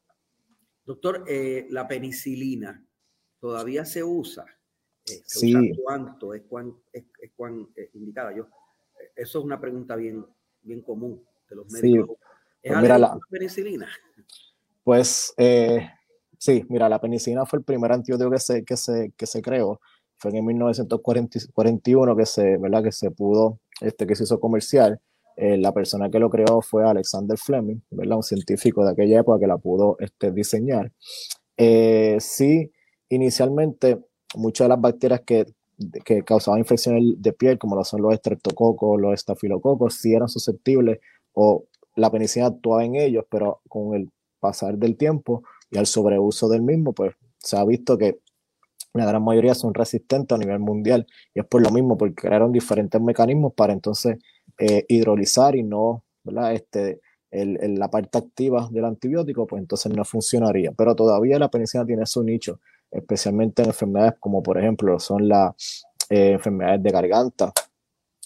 Doctor, 0.86 1.24
eh, 1.27 1.67
la 1.69 1.88
penicilina 1.88 2.84
todavía 3.39 3.86
se 3.86 4.03
usa. 4.03 4.43
Eh, 5.05 5.22
sí. 5.24 5.72
¿Cuánto 5.84 6.34
es, 6.34 6.41
cuán, 6.50 6.74
es, 6.91 7.05
indicada? 7.93 8.36
Yo, 8.36 8.48
eso 9.15 9.38
es 9.38 9.46
una 9.46 9.62
pregunta 9.62 9.96
bien, 9.96 10.25
bien 10.63 10.81
común 10.81 11.24
de 11.48 11.55
los 11.58 11.72
médicos. 11.72 12.17
¿Es 12.63 12.74
pues 12.74 12.89
la 12.89 13.19
penicilina? 13.29 13.88
Pues 14.84 15.36
sí, 16.39 16.65
mira, 16.67 16.89
la 16.89 17.00
penicilina 17.00 17.46
fue 17.46 17.60
el 17.60 17.65
primer 17.65 17.91
antibiótico 17.91 18.31
que 18.31 18.39
se, 18.39 18.65
que 18.65 18.75
se, 18.75 19.13
que 19.15 19.27
se 19.27 19.43
creó 19.43 19.79
fue 20.19 20.38
en 20.38 20.45
1941 20.45 22.15
que 22.15 22.25
se, 22.25 22.57
¿verdad? 22.57 22.83
que 22.83 22.91
se 22.91 23.11
pudo, 23.11 23.59
este, 23.81 24.05
que 24.05 24.15
se 24.15 24.23
hizo 24.23 24.39
comercial. 24.39 24.99
Eh, 25.35 25.57
la 25.57 25.73
persona 25.73 26.09
que 26.09 26.19
lo 26.19 26.29
creó 26.29 26.61
fue 26.61 26.83
Alexander 26.83 27.38
Fleming, 27.38 27.81
¿verdad? 27.91 28.17
un 28.17 28.23
científico 28.23 28.83
de 28.83 28.91
aquella 28.91 29.21
época 29.21 29.39
que 29.39 29.47
la 29.47 29.57
pudo 29.57 29.95
este, 29.99 30.31
diseñar. 30.31 30.91
Eh, 31.55 32.17
sí, 32.19 32.71
inicialmente 33.07 33.99
muchas 34.35 34.65
de 34.65 34.69
las 34.69 34.81
bacterias 34.81 35.21
que, 35.25 35.45
que 36.03 36.23
causaban 36.23 36.59
infecciones 36.59 37.03
de 37.17 37.33
piel, 37.33 37.57
como 37.57 37.75
lo 37.75 37.85
son 37.85 38.01
los 38.01 38.13
estreptococos, 38.13 38.99
los 38.99 39.13
estafilococos, 39.13 39.95
sí 39.95 40.13
eran 40.13 40.27
susceptibles 40.27 40.99
o 41.33 41.63
la 41.95 42.11
penicilina 42.11 42.47
actuaba 42.47 42.83
en 42.83 42.95
ellos, 42.95 43.25
pero 43.29 43.61
con 43.69 43.95
el 43.95 44.09
pasar 44.39 44.77
del 44.77 44.97
tiempo 44.97 45.43
y 45.71 45.77
al 45.77 45.85
sobreuso 45.85 46.49
del 46.49 46.61
mismo, 46.61 46.93
pues 46.93 47.13
se 47.38 47.57
ha 47.57 47.63
visto 47.63 47.97
que 47.97 48.19
la 48.93 49.05
gran 49.05 49.24
mayoría 49.24 49.53
son 49.53 49.74
resistentes 49.74 50.36
a 50.36 50.39
nivel 50.39 50.60
mundial 50.60 51.08
y 51.34 51.39
es 51.39 51.46
por 51.46 51.62
lo 51.62 51.69
mismo, 51.72 51.98
porque 51.98 52.15
crearon 52.15 52.51
diferentes 52.51 53.00
mecanismos 53.01 53.53
para 53.53 53.74
entonces 53.74 54.17
eh, 54.58 54.86
hidrolizar 54.88 55.55
y 55.55 55.63
no. 55.63 56.03
Este, 56.51 57.00
el, 57.31 57.75
la 57.75 57.89
parte 57.89 58.17
activa 58.17 58.67
del 58.72 58.86
antibiótico, 58.86 59.48
pues 59.48 59.62
entonces 59.62 59.91
no 59.93 60.03
funcionaría. 60.03 60.72
Pero 60.72 60.96
todavía 60.96 61.39
la 61.39 61.50
penicilina 61.50 61.86
tiene 61.86 62.05
su 62.05 62.24
nicho, 62.24 62.60
especialmente 62.91 63.62
en 63.62 63.69
enfermedades 63.69 64.13
como 64.19 64.41
por 64.43 64.58
ejemplo 64.58 65.00
son 65.00 65.27
las 65.27 65.86
eh, 66.10 66.31
enfermedades 66.31 66.84
de 66.84 66.89
garganta, 66.91 67.53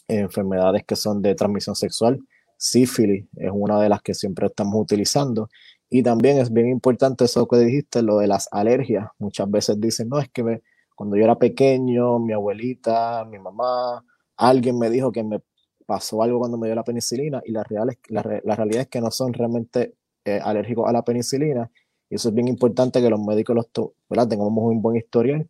enfermedades 0.07 0.83
que 0.85 0.95
son 0.95 1.21
de 1.21 1.35
transmisión 1.35 1.75
sexual, 1.75 2.19
sífilis 2.57 3.25
es 3.35 3.51
una 3.53 3.81
de 3.81 3.89
las 3.89 4.01
que 4.01 4.13
siempre 4.13 4.47
estamos 4.47 4.75
utilizando 4.81 5.49
y 5.93 6.01
también 6.01 6.39
es 6.39 6.51
bien 6.51 6.69
importante 6.69 7.25
eso 7.25 7.47
que 7.47 7.57
dijiste, 7.57 8.01
lo 8.01 8.17
de 8.17 8.25
las 8.25 8.49
alergias. 8.51 9.09
Muchas 9.19 9.51
veces 9.51 9.79
dicen, 9.79 10.09
no, 10.09 10.17
es 10.17 10.27
que 10.27 10.63
cuando 10.95 11.15
yo 11.15 11.23
era 11.23 11.37
pequeño, 11.37 12.17
mi 12.17 12.33
abuelita, 12.33 13.23
mi 13.25 13.37
mamá, 13.37 14.03
alguien 14.35 14.79
me 14.79 14.89
dijo 14.89 15.11
que 15.11 15.23
me 15.23 15.43
pasó 15.85 16.23
algo 16.23 16.39
cuando 16.39 16.57
me 16.57 16.65
dio 16.67 16.73
la 16.73 16.83
penicilina 16.83 17.43
y 17.45 17.51
la, 17.51 17.63
real 17.63 17.95
la, 18.07 18.23
realidad 18.23 18.81
es 18.81 18.87
que 18.87 19.01
no 19.01 19.11
son 19.11 19.33
realmente 19.33 19.93
eh, 20.25 20.39
alérgicos 20.43 20.89
a 20.89 20.93
la 20.93 21.03
penicilina. 21.03 21.69
Y 22.09 22.15
eso 22.15 22.29
es 22.29 22.33
bien 22.33 22.47
importante 22.47 22.99
que 22.99 23.11
los 23.11 23.23
médicos 23.23 23.55
los 23.55 23.67
¿verdad? 24.09 24.27
tengamos 24.27 24.63
un 24.63 24.81
buen 24.81 24.97
historial 24.97 25.47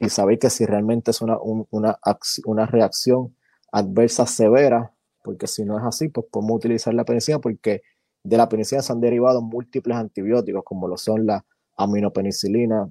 y 0.00 0.08
saber 0.08 0.40
que 0.40 0.50
si 0.50 0.66
realmente 0.66 1.12
es 1.12 1.22
una, 1.22 1.38
una, 1.40 2.00
una 2.46 2.66
reacción 2.66 3.36
adversa 3.70 4.26
severa, 4.26 4.92
porque 5.22 5.46
si 5.46 5.64
no 5.64 5.78
es 5.78 5.84
así, 5.84 6.08
pues 6.08 6.26
podemos 6.32 6.56
utilizar 6.56 6.92
la 6.94 7.04
penicilina 7.04 7.38
porque 7.40 7.82
de 8.24 8.36
la 8.38 8.48
penicilina 8.48 8.82
se 8.82 8.92
han 8.92 9.00
derivado 9.00 9.42
múltiples 9.42 9.96
antibióticos, 9.96 10.64
como 10.64 10.88
lo 10.88 10.96
son 10.96 11.26
la 11.26 11.44
aminopenicilina, 11.76 12.90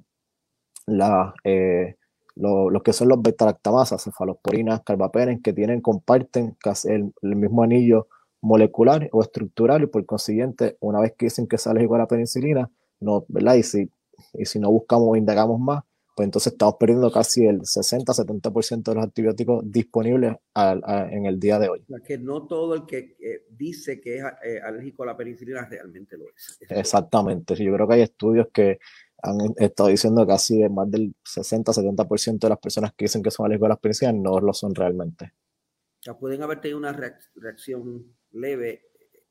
la, 0.86 1.34
eh, 1.42 1.96
lo, 2.36 2.82
que 2.82 2.92
son 2.92 3.08
los 3.08 3.20
beta-lactamasas, 3.20 4.04
cefalosporinas, 4.04 4.82
carbapenem, 4.82 5.42
que 5.42 5.52
tienen, 5.52 5.80
comparten 5.80 6.56
casi 6.60 6.88
el, 6.88 7.12
mismo 7.22 7.62
anillo 7.62 8.08
molecular 8.40 9.08
o 9.12 9.22
estructural 9.22 9.82
y 9.82 9.86
por 9.86 10.04
consiguiente, 10.06 10.76
una 10.80 11.00
vez 11.00 11.14
que 11.16 11.26
dicen 11.26 11.46
que 11.46 11.58
sale 11.58 11.82
igual 11.82 12.00
a 12.00 12.04
la 12.04 12.08
penicilina, 12.08 12.70
no, 13.00 13.24
¿verdad? 13.28 13.54
Y 13.54 13.62
si, 13.62 13.90
y 14.34 14.44
si 14.44 14.58
no 14.58 14.70
buscamos 14.70 15.08
o 15.08 15.16
indagamos 15.16 15.58
más, 15.58 15.82
pues 16.14 16.26
entonces 16.26 16.52
estamos 16.52 16.76
perdiendo 16.78 17.10
casi 17.10 17.44
el 17.44 17.62
60-70% 17.62 18.82
de 18.84 18.94
los 18.94 19.04
antibióticos 19.04 19.70
disponibles 19.70 20.36
en 20.54 21.26
el 21.26 21.40
día 21.40 21.58
de 21.58 21.68
hoy. 21.68 21.84
que 22.06 22.18
no 22.18 22.46
todo 22.46 22.74
el 22.74 22.86
que 22.86 23.16
eh, 23.20 23.46
dice 23.50 24.00
que 24.00 24.18
es 24.18 24.24
eh, 24.44 24.60
alérgico 24.64 25.02
a 25.02 25.06
la 25.06 25.16
penicilina 25.16 25.66
realmente 25.68 26.16
lo 26.16 26.26
es. 26.28 26.58
Exactamente. 26.68 27.56
Yo 27.56 27.74
creo 27.74 27.88
que 27.88 27.94
hay 27.94 28.02
estudios 28.02 28.46
que 28.52 28.78
han 29.22 29.38
estado 29.56 29.88
diciendo 29.88 30.24
que 30.24 30.32
casi 30.32 30.58
de 30.58 30.68
más 30.68 30.88
del 30.88 31.14
60-70% 31.24 32.38
de 32.38 32.48
las 32.48 32.58
personas 32.58 32.92
que 32.94 33.06
dicen 33.06 33.22
que 33.22 33.32
son 33.32 33.46
alérgicos 33.46 33.66
a 33.66 33.70
las 33.70 33.80
penicilinas 33.80 34.22
no 34.22 34.38
lo 34.38 34.52
son 34.52 34.74
realmente. 34.74 35.32
Ya 36.02 36.16
pueden 36.16 36.42
haber 36.42 36.60
tenido 36.60 36.78
una 36.78 36.92
reacción 36.92 38.14
leve 38.30 38.82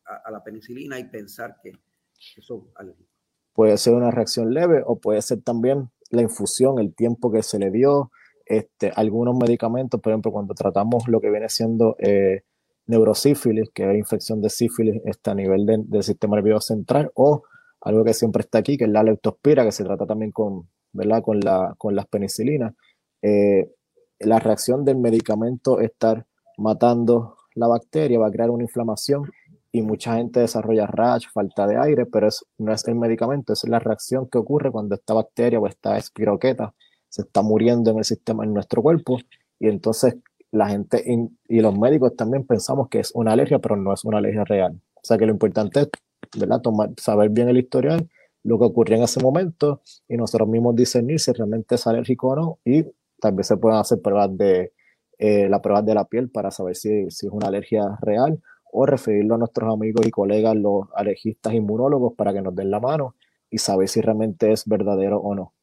a, 0.05 0.31
la 0.31 0.43
penicilina 0.43 0.99
y 0.99 1.05
pensar 1.05 1.57
que, 1.63 1.71
que 1.71 2.41
son 2.41 2.67
alérgicos. 2.75 3.07
Puede 3.53 3.77
ser 3.77 3.93
una 3.93 4.11
reacción 4.11 4.53
leve 4.53 4.81
o 4.85 4.99
puede 4.99 5.21
ser 5.21 5.41
también 5.43 5.89
la 6.13 6.21
infusión, 6.21 6.79
el 6.79 6.93
tiempo 6.93 7.31
que 7.31 7.43
se 7.43 7.59
le 7.59 7.71
dio, 7.71 8.11
este, 8.45 8.91
algunos 8.95 9.35
medicamentos, 9.35 9.99
por 9.99 10.11
ejemplo, 10.11 10.31
cuando 10.31 10.53
tratamos 10.53 11.07
lo 11.07 11.19
que 11.19 11.29
viene 11.29 11.49
siendo 11.49 11.95
eh, 11.99 12.43
neurosífilis, 12.85 13.69
que 13.73 13.89
es 13.89 13.97
infección 13.97 14.41
de 14.41 14.49
sífilis 14.49 15.01
está 15.05 15.31
a 15.31 15.35
nivel 15.35 15.65
del 15.65 16.03
sistema 16.03 16.35
nervioso 16.35 16.67
central, 16.73 17.11
o 17.15 17.43
algo 17.81 18.03
que 18.03 18.13
siempre 18.13 18.41
está 18.41 18.59
aquí, 18.59 18.77
que 18.77 18.85
es 18.85 18.91
la 18.91 19.03
leptospira, 19.03 19.65
que 19.65 19.71
se 19.71 19.83
trata 19.83 20.05
también 20.05 20.31
con, 20.31 20.69
¿verdad? 20.91 21.23
con, 21.23 21.39
la, 21.39 21.73
con 21.77 21.95
las 21.95 22.05
penicilinas. 22.07 22.73
Eh, 23.21 23.71
la 24.19 24.39
reacción 24.39 24.85
del 24.85 24.97
medicamento 24.97 25.79
estar 25.79 26.25
matando 26.57 27.37
la 27.55 27.67
bacteria 27.67 28.19
va 28.19 28.27
a 28.27 28.31
crear 28.31 28.49
una 28.49 28.63
inflamación 28.63 29.29
y 29.75 29.81
mucha 29.81 30.15
gente 30.15 30.39
desarrolla 30.39 30.85
rash, 30.85 31.25
falta 31.33 31.65
de 31.65 31.77
aire, 31.77 32.05
pero 32.05 32.27
es, 32.27 32.45
no 32.59 32.71
es 32.71 32.87
el 32.87 32.95
medicamento, 32.95 33.53
es 33.53 33.67
la 33.67 33.79
reacción 33.79 34.29
que 34.29 34.37
ocurre 34.37 34.71
cuando 34.71 34.93
esta 34.93 35.15
bacteria 35.15 35.59
o 35.59 35.65
esta 35.65 35.97
espiroqueta 35.97 36.75
se 37.09 37.23
está 37.23 37.41
muriendo 37.41 37.89
en 37.89 37.97
el 37.97 38.03
sistema, 38.03 38.43
en 38.43 38.53
nuestro 38.53 38.83
cuerpo, 38.83 39.17
y 39.59 39.67
entonces 39.67 40.15
la 40.51 40.69
gente 40.69 41.03
y 41.49 41.59
los 41.59 41.75
médicos 41.77 42.15
también 42.15 42.45
pensamos 42.45 42.87
que 42.87 42.99
es 42.99 43.11
una 43.15 43.33
alergia, 43.33 43.57
pero 43.57 43.75
no 43.75 43.91
es 43.91 44.05
una 44.05 44.19
alergia 44.19 44.43
real. 44.43 44.79
O 44.93 45.01
sea 45.01 45.17
que 45.17 45.25
lo 45.25 45.31
importante 45.31 45.81
es 45.81 45.89
¿verdad? 46.37 46.61
Tomar, 46.61 46.91
saber 46.97 47.31
bien 47.31 47.49
el 47.49 47.57
historial, 47.57 48.07
lo 48.43 48.59
que 48.59 48.65
ocurrió 48.65 48.97
en 48.97 49.03
ese 49.03 49.21
momento, 49.23 49.81
y 50.07 50.17
nosotros 50.17 50.47
mismos 50.47 50.75
discernir 50.75 51.19
si 51.19 51.31
realmente 51.31 51.75
es 51.75 51.87
alérgico 51.87 52.29
o 52.29 52.35
no, 52.35 52.59
y 52.63 52.85
también 53.19 53.43
se 53.43 53.57
pueden 53.57 53.79
hacer 53.79 54.01
pruebas 54.03 54.37
de 54.37 54.71
eh, 55.17 55.49
las 55.49 55.61
pruebas 55.61 55.83
de 55.83 55.95
la 55.95 56.05
piel 56.05 56.29
para 56.29 56.51
saber 56.51 56.75
si, 56.75 57.09
si 57.09 57.25
es 57.25 57.31
una 57.31 57.47
alergia 57.47 57.97
real 58.01 58.39
o 58.75 58.87
referirlo 58.87 59.35
a 59.35 59.37
nuestros 59.37 59.71
amigos 59.71 60.05
y 60.05 60.09
colegas, 60.09 60.55
los 60.55 60.87
alergistas 60.95 61.53
inmunólogos, 61.53 62.15
para 62.15 62.33
que 62.33 62.41
nos 62.41 62.55
den 62.55 62.71
la 62.71 62.79
mano 62.79 63.15
y 63.49 63.59
saber 63.59 63.87
si 63.87 64.01
realmente 64.01 64.51
es 64.51 64.67
verdadero 64.67 65.19
o 65.19 65.35
no. 65.35 65.53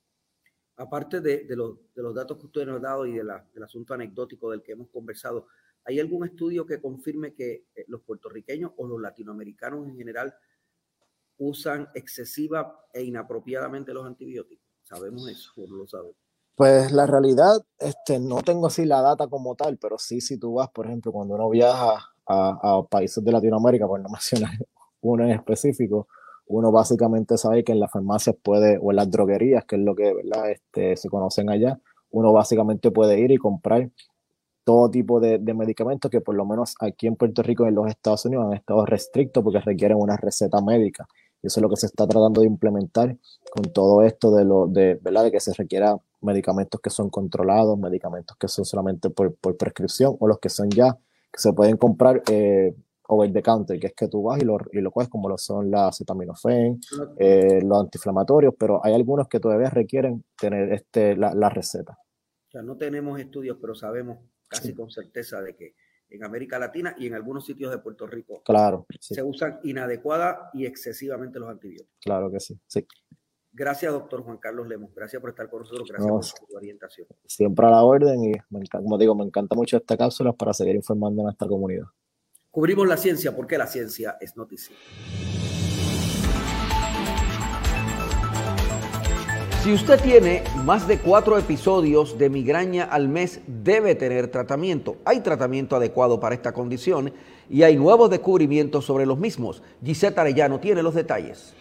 Aparte 0.77 1.21
de, 1.21 1.45
de, 1.45 1.57
los, 1.57 1.77
de 1.93 2.03
los, 2.03 2.15
datos 2.15 2.39
que 2.39 2.47
usted 2.47 2.65
nos 2.65 2.77
ha 2.77 2.81
dado 2.81 3.05
y 3.05 3.15
de 3.15 3.25
la, 3.25 3.45
del 3.53 3.65
asunto 3.65 3.95
anecdótico 3.95 4.51
del 4.51 4.63
que 4.63 4.73
hemos 4.73 4.89
conversado, 4.91 5.49
¿hay 5.85 5.99
algún 5.99 6.25
estudio 6.25 6.65
que 6.65 6.81
confirme 6.81 7.35
que 7.35 7.67
eh, 7.75 7.85
los 7.89 8.01
puertorriqueños 8.03 8.73
o 8.77 8.87
los 8.87 9.01
latinoamericanos 9.01 9.89
en 9.89 9.97
general 9.97 10.33
usan 11.39 11.89
excesiva 11.95 12.87
e 12.95 13.03
inapropiadamente 13.03 13.93
los 13.93 14.07
antibióticos? 14.07 14.65
¿Sabemos 14.83 15.29
eso 15.29 15.51
o 15.57 15.67
no 15.67 15.77
lo 15.77 15.89
sabemos? 15.89 16.17
Pues 16.55 16.93
la 16.93 17.07
realidad, 17.07 17.61
este, 17.79 18.21
no 18.21 18.43
tengo 18.43 18.69
así 18.69 18.85
la 18.85 19.03
data 19.03 19.27
como 19.27 19.57
tal, 19.57 19.79
pero 19.79 19.99
sí, 19.99 20.21
si 20.21 20.39
tú 20.39 20.55
vas, 20.55 20.71
por 20.71 20.87
ejemplo, 20.87 21.11
cuando 21.11 21.35
uno 21.35 21.51
viaja 21.51 22.10
a, 22.31 22.83
países 22.89 23.23
de 23.25 23.33
Latinoamérica, 23.33 23.87
por 23.87 24.01
no 24.01 24.09
mencionar 24.13 24.53
uno 25.03 25.25
en 25.25 25.31
específico, 25.31 26.09
uno 26.47 26.73
básicamente 26.73 27.39
sabe 27.39 27.65
que 27.65 27.73
en 27.73 27.81
las 27.81 27.91
farmacias 27.91 28.37
puede, 28.43 28.79
o 28.81 28.91
en 28.91 28.97
las 28.97 29.11
droguerías, 29.11 29.65
que 29.65 29.77
es 29.77 29.83
lo 29.83 29.95
que 29.95 30.13
¿verdad? 30.13 30.51
Este, 30.51 30.97
se 30.97 31.09
conocen 31.09 31.49
allá, 31.49 31.79
uno 32.11 32.33
básicamente 32.33 32.91
puede 32.91 33.19
ir 33.21 33.31
y 33.31 33.39
comprar 33.39 33.89
todo 34.65 34.91
tipo 34.91 35.21
de, 35.21 35.39
de, 35.39 35.55
medicamentos 35.55 36.11
que 36.11 36.21
por 36.21 36.35
lo 36.35 36.45
menos 36.45 36.75
aquí 36.81 37.07
en 37.07 37.17
Puerto 37.17 37.43
Rico 37.43 37.65
y 37.65 37.69
en 37.69 37.77
los 37.77 37.89
Estados 37.89 38.25
Unidos 38.27 38.47
han 38.47 38.55
estado 38.55 38.85
restrictos 38.85 39.43
porque 39.43 39.61
requieren 39.61 39.97
una 39.99 40.17
receta 40.17 40.61
médica. 40.61 41.09
Y 41.43 41.47
eso 41.47 41.61
es 41.61 41.63
lo 41.63 41.71
que 41.71 41.77
se 41.77 41.87
está 41.87 42.07
tratando 42.07 42.43
de 42.43 42.47
implementar 42.47 43.17
con 43.51 43.73
todo 43.73 44.03
esto 44.03 44.31
de, 44.33 44.45
lo, 44.45 44.67
de, 44.67 44.99
¿verdad? 45.01 45.25
de 45.25 45.33
que 45.33 45.41
se 45.41 45.55
requiera 45.55 45.99
medicamentos 46.21 46.81
que 46.81 46.91
son 46.91 47.09
controlados, 47.09 47.79
medicamentos 47.79 48.37
que 48.37 48.49
son 48.49 48.65
solamente 48.65 49.09
por, 49.09 49.35
por 49.37 49.57
prescripción 49.57 50.17
o 50.21 50.29
los 50.29 50.39
que 50.39 50.51
son 50.51 50.69
ya 50.69 50.99
que 51.33 51.41
se 51.41 51.53
pueden 51.53 51.77
comprar 51.77 52.23
eh, 52.31 52.75
over 53.09 53.33
the 53.33 53.43
counter, 53.43 53.79
que 53.79 53.89
es 53.89 53.95
que 53.95 54.09
tú 54.09 54.23
vas 54.23 54.41
y 54.41 54.45
lo, 54.45 54.59
y 54.73 54.81
lo 54.81 54.91
coges 54.91 55.09
como 55.09 55.29
lo 55.29 55.37
son 55.37 55.71
las 55.71 55.89
acetaminofén, 55.89 56.81
eh, 57.19 57.61
los 57.63 57.81
antiinflamatorios, 57.81 58.55
pero 58.59 58.85
hay 58.85 58.95
algunos 58.95 59.29
que 59.29 59.41
todavía 59.41 59.69
requieren 59.69 60.25
tener 60.39 60.73
este, 60.73 61.17
la, 61.17 61.35
la 61.35 61.49
receta. 61.49 61.99
O 62.49 62.51
sea, 62.51 62.63
no 62.63 62.77
tenemos 62.77 63.19
estudios, 63.21 63.59
pero 63.61 63.75
sabemos 63.75 64.19
casi 64.49 64.75
con 64.75 64.91
certeza 64.91 65.41
de 65.41 65.55
que 65.55 65.75
en 66.11 66.25
América 66.25 66.59
Latina 66.59 66.95
y 66.99 67.07
en 67.07 67.15
algunos 67.15 67.47
sitios 67.47 67.71
de 67.71 67.79
Puerto 67.79 68.07
Rico 68.07 68.43
claro, 68.45 68.87
se 68.99 69.23
usan 69.23 69.61
inadecuada 69.63 70.51
y 70.53 70.67
excesivamente 70.67 71.39
los 71.39 71.49
antibióticos. 71.49 71.99
Claro 72.01 72.31
que 72.31 72.41
sí, 72.41 72.61
sí. 72.67 72.87
Gracias, 73.53 73.93
doctor 73.93 74.23
Juan 74.23 74.39
Carlos 74.39 74.69
Lemos. 74.69 74.95
Gracias 74.95 75.21
por 75.21 75.31
estar 75.31 75.51
con 75.51 75.61
nosotros. 75.61 75.89
Gracias 75.89 76.11
por 76.11 76.25
su 76.25 76.57
orientación. 76.57 77.07
Siempre 77.27 77.67
a 77.67 77.71
la 77.71 77.83
orden 77.83 78.25
y, 78.25 78.33
como 78.71 78.97
digo, 78.97 79.15
me 79.15 79.25
encanta 79.25 79.55
mucho 79.57 79.77
esta 79.77 79.97
cápsula 79.97 80.33
para 80.33 80.53
seguir 80.53 80.77
informando 80.77 81.23
a 81.23 81.25
nuestra 81.25 81.49
comunidad. 81.49 81.87
Cubrimos 82.51 82.87
la 82.87 82.97
ciencia 82.97 83.35
porque 83.35 83.59
la 83.59 83.67
ciencia 83.67 84.17
es 84.21 84.37
noticia. 84.37 84.75
Si 89.63 89.75
usted 89.75 90.01
tiene 90.01 90.43
más 90.65 90.89
de 90.89 90.99
cuatro 90.99 91.37
episodios 91.37 92.17
de 92.17 92.31
migraña 92.31 92.85
al 92.85 93.09
mes, 93.09 93.41
debe 93.47 93.95
tener 93.95 94.29
tratamiento. 94.29 94.97
Hay 95.05 95.21
tratamiento 95.21 95.77
adecuado 95.77 96.19
para 96.19 96.35
esta 96.35 96.53
condición 96.53 97.13
y 97.51 97.63
hay 97.63 97.77
nuevos 97.77 98.09
descubrimientos 98.09 98.87
sobre 98.87 99.05
los 99.05 99.19
mismos. 99.19 99.63
Gisette 99.85 100.19
Arellano 100.19 100.61
tiene 100.61 100.83
los 100.83 100.95
detalles. 100.95 101.55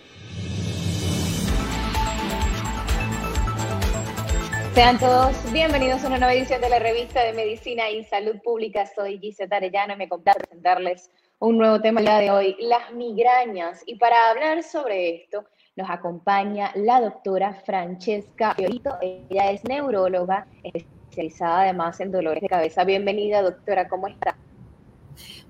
Sean 4.79 4.97
todos 4.97 5.35
bienvenidos 5.51 6.05
a 6.05 6.07
una 6.07 6.19
nueva 6.19 6.33
edición 6.33 6.61
de 6.61 6.69
la 6.69 6.79
revista 6.79 7.21
de 7.21 7.33
Medicina 7.33 7.89
y 7.89 8.05
Salud 8.05 8.37
Pública. 8.41 8.85
Soy 8.85 9.19
Gisette 9.19 9.51
Arellano 9.51 9.95
y 9.95 9.97
me 9.97 10.07
complace 10.07 10.39
presentarles 10.39 11.09
un 11.37 11.57
nuevo 11.57 11.81
tema 11.81 11.99
el 11.99 12.05
día 12.05 12.17
de 12.19 12.31
hoy, 12.31 12.55
las 12.61 12.93
migrañas. 12.93 13.83
Y 13.85 13.97
para 13.97 14.15
hablar 14.29 14.63
sobre 14.63 15.17
esto, 15.17 15.43
nos 15.75 15.89
acompaña 15.89 16.71
la 16.75 17.01
doctora 17.01 17.55
Francesca 17.65 18.55
Fiorito. 18.55 18.95
Ella 19.01 19.51
es 19.51 19.65
neuróloga, 19.65 20.47
especializada 20.63 21.63
además 21.63 21.99
en 21.99 22.13
dolores 22.13 22.41
de 22.41 22.47
cabeza. 22.47 22.85
Bienvenida, 22.85 23.41
doctora, 23.41 23.89
¿cómo 23.89 24.07
está? 24.07 24.37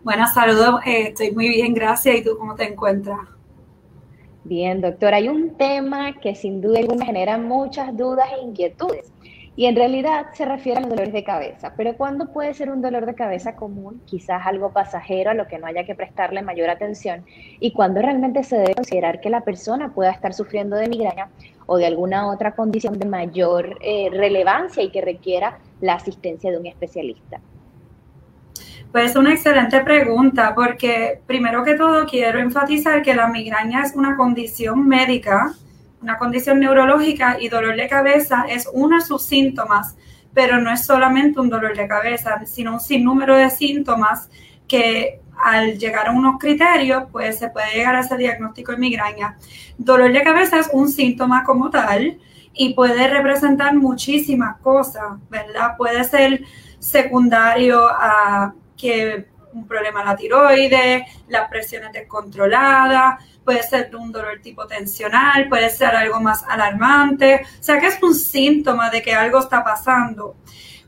Buenas, 0.03 0.33
saludos. 0.33 0.81
Eh, 0.87 1.09
estoy 1.09 1.33
muy 1.33 1.49
bien, 1.49 1.75
gracias. 1.75 2.15
¿Y 2.15 2.23
tú 2.23 2.35
cómo 2.35 2.55
te 2.55 2.63
encuentras? 2.63 3.19
Bien, 4.43 4.81
doctora, 4.81 5.17
hay 5.17 5.29
un 5.29 5.55
tema 5.55 6.19
que 6.19 6.33
sin 6.33 6.61
duda 6.61 6.79
alguna 6.79 7.05
genera 7.05 7.37
muchas 7.37 7.95
dudas 7.95 8.27
e 8.35 8.41
inquietudes 8.41 9.13
y 9.55 9.65
en 9.65 9.75
realidad 9.75 10.27
se 10.33 10.45
refiere 10.45 10.77
a 10.77 10.81
los 10.81 10.89
dolores 10.89 11.13
de 11.13 11.23
cabeza. 11.23 11.73
Pero 11.75 11.95
¿cuándo 11.95 12.31
puede 12.31 12.53
ser 12.53 12.69
un 12.69 12.81
dolor 12.81 13.05
de 13.05 13.15
cabeza 13.15 13.55
común? 13.55 14.01
Quizás 14.05 14.45
algo 14.45 14.71
pasajero 14.71 15.31
a 15.31 15.33
lo 15.33 15.47
que 15.47 15.59
no 15.59 15.67
haya 15.67 15.83
que 15.85 15.95
prestarle 15.95 16.41
mayor 16.41 16.69
atención 16.69 17.25
y 17.59 17.71
cuándo 17.71 18.01
realmente 18.01 18.43
se 18.43 18.57
debe 18.57 18.75
considerar 18.75 19.19
que 19.19 19.29
la 19.29 19.41
persona 19.41 19.93
pueda 19.93 20.11
estar 20.11 20.33
sufriendo 20.33 20.75
de 20.75 20.87
migraña 20.87 21.29
o 21.65 21.77
de 21.77 21.85
alguna 21.85 22.27
otra 22.29 22.55
condición 22.55 22.97
de 22.97 23.05
mayor 23.05 23.77
eh, 23.81 24.09
relevancia 24.11 24.81
y 24.81 24.91
que 24.91 25.01
requiera 25.01 25.59
la 25.81 25.93
asistencia 25.93 26.51
de 26.51 26.57
un 26.57 26.65
especialista. 26.65 27.39
Pues 28.91 29.11
es 29.11 29.15
una 29.15 29.33
excelente 29.33 29.81
pregunta 29.81 30.53
porque 30.55 31.21
primero 31.27 31.63
que 31.63 31.75
todo 31.75 32.07
quiero 32.07 32.39
enfatizar 32.39 33.03
que 33.03 33.13
la 33.13 33.27
migraña 33.27 33.83
es 33.83 33.95
una 33.95 34.17
condición 34.17 34.87
médica, 34.87 35.53
una 36.01 36.17
condición 36.17 36.59
neurológica 36.59 37.37
y 37.39 37.49
dolor 37.49 37.75
de 37.75 37.87
cabeza 37.87 38.45
es 38.49 38.67
uno 38.71 38.97
de 38.97 39.01
sus 39.01 39.25
síntomas, 39.25 39.95
pero 40.33 40.59
no 40.59 40.71
es 40.71 40.85
solamente 40.85 41.39
un 41.39 41.49
dolor 41.49 41.75
de 41.75 41.87
cabeza, 41.87 42.45
sino 42.45 42.73
un 42.73 42.79
sinnúmero 42.79 43.35
de 43.35 43.49
síntomas 43.49 44.29
que 44.67 45.21
al 45.41 45.77
llegar 45.77 46.07
a 46.07 46.11
unos 46.11 46.37
criterios, 46.39 47.03
pues 47.11 47.39
se 47.39 47.49
puede 47.49 47.73
llegar 47.73 47.95
a 47.95 48.01
ese 48.01 48.17
diagnóstico 48.17 48.71
de 48.73 48.77
migraña. 48.77 49.37
Dolor 49.77 50.11
de 50.11 50.23
cabeza 50.23 50.59
es 50.59 50.69
un 50.73 50.89
síntoma 50.89 51.43
como 51.43 51.69
tal 51.69 52.19
y 52.53 52.73
puede 52.73 53.07
representar 53.07 53.75
muchísimas 53.75 54.57
cosas, 54.57 55.17
¿verdad? 55.29 55.77
Puede 55.77 56.03
ser 56.03 56.43
secundario 56.79 57.87
a 57.87 58.53
que 58.77 59.27
un 59.53 59.67
problema 59.67 60.01
en 60.01 60.07
la 60.07 60.15
tiroides, 60.15 61.03
las 61.27 61.49
presiones 61.49 61.91
descontroladas, 61.91 63.23
puede 63.43 63.63
ser 63.63 63.95
un 63.95 64.11
dolor 64.11 64.39
tipo 64.41 64.67
tensional, 64.67 65.47
puede 65.49 65.69
ser 65.69 65.95
algo 65.95 66.19
más 66.19 66.43
alarmante, 66.47 67.41
o 67.59 67.63
sea 67.63 67.79
que 67.79 67.87
es 67.87 68.01
un 68.01 68.13
síntoma 68.13 68.89
de 68.89 69.01
que 69.01 69.13
algo 69.13 69.39
está 69.39 69.63
pasando. 69.63 70.35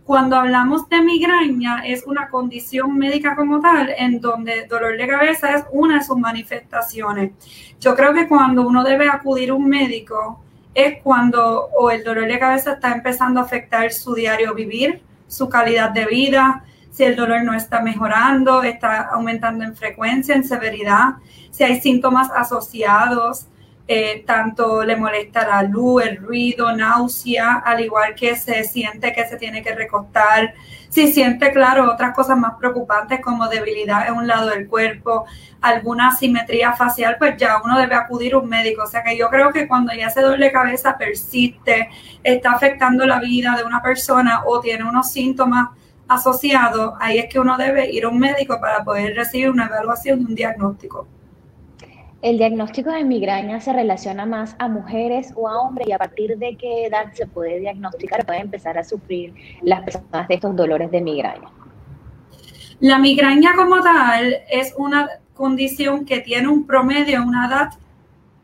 Cuando 0.04 0.36
hablamos 0.36 0.90
de 0.90 1.02
migraña, 1.02 1.84
es 1.86 2.06
una 2.06 2.28
condición 2.30 2.98
médica 2.98 3.36
como 3.36 3.62
tal, 3.62 3.94
en 3.98 4.20
donde 4.20 4.66
dolor 4.66 4.98
de 4.98 5.08
cabeza 5.08 5.56
es 5.56 5.64
una 5.72 6.00
de 6.00 6.04
sus 6.04 6.18
manifestaciones. 6.18 7.32
Yo 7.80 7.96
creo 7.96 8.14
que 8.14 8.28
cuando 8.28 8.68
uno 8.68 8.84
debe 8.84 9.08
acudir 9.08 9.52
a 9.52 9.54
un 9.54 9.70
médico 9.70 10.44
es 10.74 11.02
cuando 11.04 11.70
o 11.78 11.92
el 11.92 12.04
dolor 12.04 12.28
de 12.28 12.40
cabeza 12.40 12.74
está 12.74 12.94
empezando 12.94 13.40
a 13.40 13.44
afectar 13.44 13.92
su 13.92 14.14
diario 14.14 14.54
vivir, 14.54 15.02
su 15.28 15.48
calidad 15.50 15.92
de 15.92 16.06
vida, 16.06 16.66
si 17.02 17.06
el 17.06 17.16
dolor 17.16 17.44
no 17.44 17.56
está 17.56 17.82
mejorando, 17.82 18.62
está 18.62 19.10
aumentando 19.12 19.64
en 19.64 19.76
frecuencia, 19.76 20.36
en 20.36 20.44
severidad, 20.44 21.16
si 21.50 21.64
hay 21.64 21.82
síntomas 21.82 22.30
asociados, 22.30 23.48
eh, 23.88 24.24
tanto 24.28 24.84
le 24.84 24.96
molesta 24.96 25.48
la 25.48 25.64
luz, 25.64 26.06
el 26.06 26.18
ruido, 26.18 26.72
náusea, 26.78 27.54
al 27.66 27.80
igual 27.80 28.14
que 28.14 28.36
se 28.36 28.64
siente 28.66 29.14
que 29.14 29.26
se 29.26 29.38
tiene 29.38 29.64
que 29.64 29.74
recostar, 29.74 30.54
si 30.90 31.12
siente, 31.12 31.52
claro, 31.52 31.92
otras 31.92 32.14
cosas 32.14 32.38
más 32.38 32.54
preocupantes 32.60 33.20
como 33.20 33.48
debilidad 33.48 34.08
en 34.08 34.14
un 34.14 34.28
lado 34.28 34.52
del 34.52 34.68
cuerpo, 34.68 35.26
alguna 35.60 36.10
asimetría 36.10 36.74
facial, 36.74 37.16
pues 37.18 37.36
ya 37.36 37.60
uno 37.64 37.80
debe 37.80 37.96
acudir 37.96 38.36
a 38.36 38.38
un 38.38 38.48
médico. 38.48 38.84
O 38.84 38.88
sea 38.88 39.02
que 39.02 39.18
yo 39.18 39.28
creo 39.32 39.52
que 39.52 39.68
cuando 39.68 39.92
ya 39.92 40.06
ese 40.06 40.22
dolor 40.22 40.38
de 40.38 40.52
cabeza 40.52 41.00
persiste, 41.00 41.90
está 42.24 42.52
afectando 42.52 43.08
la 43.08 43.20
vida 43.20 43.56
de 43.58 43.64
una 43.64 43.82
persona 43.82 44.44
o 44.46 44.60
tiene 44.60 44.84
unos 44.84 45.12
síntomas 45.12 45.70
asociado, 46.14 46.96
ahí 47.00 47.18
es 47.18 47.28
que 47.32 47.40
uno 47.40 47.58
debe 47.58 47.92
ir 47.92 48.06
a 48.06 48.10
un 48.10 48.20
médico 48.20 48.60
para 48.60 48.84
poder 48.84 49.16
recibir 49.16 49.50
una 49.50 49.68
evaluación 49.68 50.20
de 50.20 50.26
un 50.26 50.36
diagnóstico. 50.36 51.08
¿El 52.22 52.38
diagnóstico 52.38 52.92
de 52.92 53.04
migraña 53.04 53.60
se 53.60 53.74
relaciona 53.74 54.28
más 54.28 54.56
a 54.60 54.68
mujeres 54.68 55.34
o 55.36 55.48
a 55.48 55.60
hombres 55.60 55.88
y 55.88 55.92
a 55.92 55.98
partir 55.98 56.38
de 56.38 56.56
qué 56.56 56.86
edad 56.86 57.12
se 57.14 57.26
puede 57.26 57.60
diagnosticar, 57.60 58.26
puede 58.26 58.42
empezar 58.42 58.78
a 58.78 58.84
sufrir 58.84 59.34
las 59.64 59.82
personas 59.82 60.28
de 60.28 60.36
estos 60.36 60.56
dolores 60.56 60.92
de 60.92 61.02
migraña? 61.02 61.50
La 62.80 63.00
migraña 63.00 63.54
como 63.56 63.82
tal 63.82 64.36
es 64.50 64.74
una 64.78 65.10
condición 65.34 66.06
que 66.06 66.20
tiene 66.20 66.48
un 66.48 66.68
promedio, 66.68 67.24
una 67.24 67.48
edad 67.48 67.70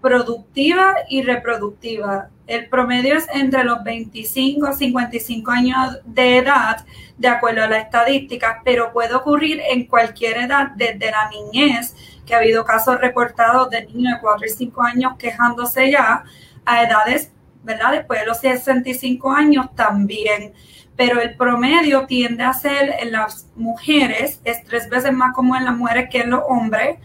productiva 0.02 0.96
y 1.10 1.22
reproductiva. 1.22 2.30
El 2.48 2.70
promedio 2.70 3.16
es 3.18 3.28
entre 3.34 3.66
los 3.66 3.84
25 3.84 4.68
a 4.68 4.74
55 4.74 5.52
años 5.52 6.00
de 6.06 6.38
edad, 6.38 6.86
de 7.18 7.28
acuerdo 7.28 7.64
a 7.64 7.68
las 7.68 7.84
estadísticas, 7.84 8.58
pero 8.64 8.94
puede 8.94 9.14
ocurrir 9.14 9.62
en 9.70 9.86
cualquier 9.86 10.38
edad, 10.38 10.72
desde 10.78 11.12
la 11.12 11.30
niñez, 11.30 11.94
que 12.26 12.34
ha 12.34 12.38
habido 12.38 12.64
casos 12.64 13.00
reportados 13.02 13.70
de 13.70 13.86
niños 13.88 14.14
de 14.14 14.22
4 14.22 14.46
y 14.46 14.50
5 14.50 14.82
años 14.82 15.14
quejándose 15.20 15.92
ya, 15.92 16.24
a 16.66 16.84
edades, 16.84 17.32
¿verdad? 17.64 17.92
Después 17.92 18.22
de 18.22 18.26
los 18.28 18.40
65 18.40 19.30
años 19.30 19.68
también. 19.76 20.54
Pero 20.96 21.22
el 21.22 21.36
promedio 21.36 22.06
tiende 22.06 22.44
a 22.44 22.54
ser 22.54 22.96
en 23.02 23.12
las 23.12 23.48
mujeres, 23.56 24.40
es 24.46 24.64
tres 24.64 24.90
veces 24.90 25.12
más 25.12 25.34
común 25.34 25.58
en 25.58 25.66
las 25.66 25.76
mujeres 25.76 26.10
que 26.10 26.22
en 26.22 26.32
los 26.32 26.42
hombres 26.48 26.98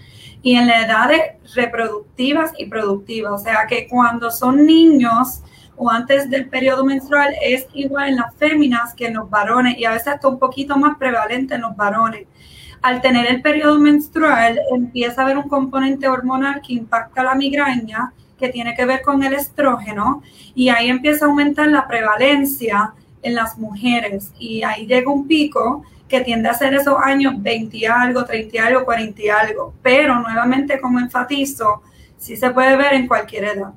y 0.42 0.56
en 0.56 0.66
las 0.66 0.86
edades 0.86 1.20
reproductivas 1.54 2.52
y 2.58 2.66
productivas. 2.66 3.32
O 3.32 3.38
sea 3.38 3.66
que 3.68 3.86
cuando 3.88 4.30
son 4.30 4.66
niños 4.66 5.42
o 5.76 5.90
antes 5.90 6.28
del 6.28 6.48
periodo 6.48 6.84
menstrual 6.84 7.34
es 7.42 7.66
igual 7.74 8.10
en 8.10 8.16
las 8.16 8.34
féminas 8.36 8.94
que 8.94 9.06
en 9.06 9.14
los 9.14 9.30
varones 9.30 9.78
y 9.78 9.84
a 9.84 9.92
veces 9.92 10.08
hasta 10.08 10.28
un 10.28 10.38
poquito 10.38 10.76
más 10.76 10.98
prevalente 10.98 11.54
en 11.54 11.62
los 11.62 11.76
varones. 11.76 12.26
Al 12.82 13.00
tener 13.00 13.26
el 13.26 13.42
periodo 13.42 13.78
menstrual 13.78 14.58
empieza 14.74 15.20
a 15.20 15.24
haber 15.24 15.38
un 15.38 15.48
componente 15.48 16.08
hormonal 16.08 16.60
que 16.66 16.74
impacta 16.74 17.22
la 17.22 17.36
migraña, 17.36 18.12
que 18.38 18.48
tiene 18.48 18.74
que 18.74 18.84
ver 18.84 19.02
con 19.02 19.22
el 19.22 19.34
estrógeno, 19.34 20.20
y 20.52 20.68
ahí 20.68 20.88
empieza 20.88 21.24
a 21.24 21.28
aumentar 21.28 21.68
la 21.68 21.86
prevalencia 21.86 22.92
en 23.22 23.36
las 23.36 23.56
mujeres 23.56 24.32
y 24.38 24.64
ahí 24.64 24.86
llega 24.86 25.10
un 25.10 25.28
pico 25.28 25.84
que 26.12 26.20
tiende 26.20 26.50
a 26.50 26.54
ser 26.54 26.74
esos 26.74 26.98
años 27.02 27.32
20 27.38 27.74
y 27.74 27.86
algo, 27.86 28.22
30 28.26 28.54
y 28.54 28.58
algo, 28.58 28.84
40 28.84 29.22
y 29.22 29.28
algo. 29.30 29.72
Pero 29.80 30.20
nuevamente, 30.20 30.78
como 30.78 30.98
enfatizo, 30.98 31.80
sí 32.18 32.36
se 32.36 32.50
puede 32.50 32.76
ver 32.76 32.92
en 32.92 33.08
cualquier 33.08 33.44
edad. 33.44 33.72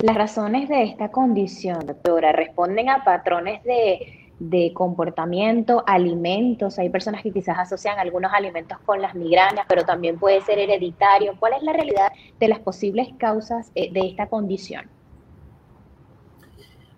Las 0.00 0.14
razones 0.14 0.68
de 0.68 0.82
esta 0.82 1.08
condición, 1.08 1.86
doctora, 1.86 2.32
responden 2.32 2.90
a 2.90 3.02
patrones 3.02 3.64
de, 3.64 4.28
de, 4.38 4.72
comportamiento, 4.74 5.82
alimentos. 5.86 6.78
Hay 6.78 6.90
personas 6.90 7.22
que 7.22 7.32
quizás 7.32 7.58
asocian 7.58 7.98
algunos 7.98 8.30
alimentos 8.34 8.78
con 8.84 9.00
las 9.00 9.14
migrañas, 9.14 9.64
pero 9.66 9.84
también 9.84 10.18
puede 10.18 10.42
ser 10.42 10.58
hereditario. 10.58 11.34
¿Cuál 11.40 11.54
es 11.54 11.62
la 11.62 11.72
realidad 11.72 12.12
de 12.38 12.48
las 12.48 12.58
posibles 12.58 13.08
causas 13.18 13.72
eh, 13.74 13.90
de 13.90 14.00
esta 14.00 14.26
condición? 14.26 14.84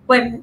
Pues 0.08 0.40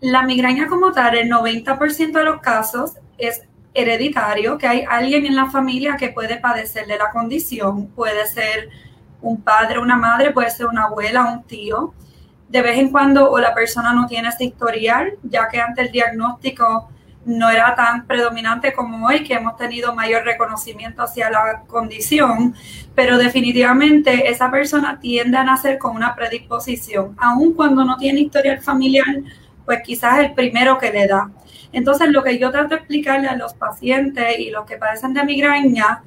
la 0.00 0.22
migraña 0.22 0.66
como 0.66 0.92
tal, 0.92 1.16
el 1.16 1.30
90% 1.30 2.12
de 2.12 2.24
los 2.24 2.40
casos 2.40 2.94
es 3.18 3.42
hereditario, 3.74 4.58
que 4.58 4.66
hay 4.66 4.84
alguien 4.88 5.26
en 5.26 5.36
la 5.36 5.50
familia 5.50 5.96
que 5.96 6.10
puede 6.10 6.36
padecer 6.36 6.86
de 6.86 6.98
la 6.98 7.10
condición, 7.10 7.86
puede 7.88 8.26
ser 8.26 8.68
un 9.20 9.40
padre, 9.40 9.78
una 9.78 9.96
madre, 9.96 10.30
puede 10.32 10.50
ser 10.50 10.66
una 10.66 10.84
abuela, 10.84 11.24
un 11.24 11.44
tío. 11.44 11.94
De 12.48 12.60
vez 12.60 12.78
en 12.78 12.90
cuando 12.90 13.30
o 13.30 13.38
la 13.38 13.54
persona 13.54 13.94
no 13.94 14.06
tiene 14.06 14.28
ese 14.28 14.44
historial, 14.44 15.14
ya 15.22 15.48
que 15.48 15.60
antes 15.60 15.86
el 15.86 15.92
diagnóstico 15.92 16.90
no 17.24 17.48
era 17.48 17.74
tan 17.74 18.06
predominante 18.06 18.72
como 18.72 19.06
hoy, 19.06 19.22
que 19.22 19.34
hemos 19.34 19.56
tenido 19.56 19.94
mayor 19.94 20.24
reconocimiento 20.24 21.02
hacia 21.02 21.30
la 21.30 21.62
condición, 21.66 22.54
pero 22.94 23.16
definitivamente 23.16 24.28
esa 24.28 24.50
persona 24.50 24.98
tiende 25.00 25.38
a 25.38 25.44
nacer 25.44 25.78
con 25.78 25.94
una 25.94 26.14
predisposición, 26.14 27.16
aun 27.18 27.54
cuando 27.54 27.84
no 27.84 27.96
tiene 27.96 28.20
historial 28.20 28.60
familiar 28.60 29.06
pues 29.64 29.80
quizás 29.84 30.18
el 30.18 30.32
primero 30.34 30.78
que 30.78 30.92
le 30.92 31.06
da. 31.06 31.30
Entonces, 31.72 32.08
lo 32.10 32.22
que 32.22 32.38
yo 32.38 32.50
trato 32.50 32.70
de 32.70 32.76
explicarle 32.76 33.28
a 33.28 33.36
los 33.36 33.54
pacientes 33.54 34.38
y 34.38 34.50
los 34.50 34.66
que 34.66 34.76
padecen 34.76 35.14
de 35.14 35.24
migraña 35.24 36.02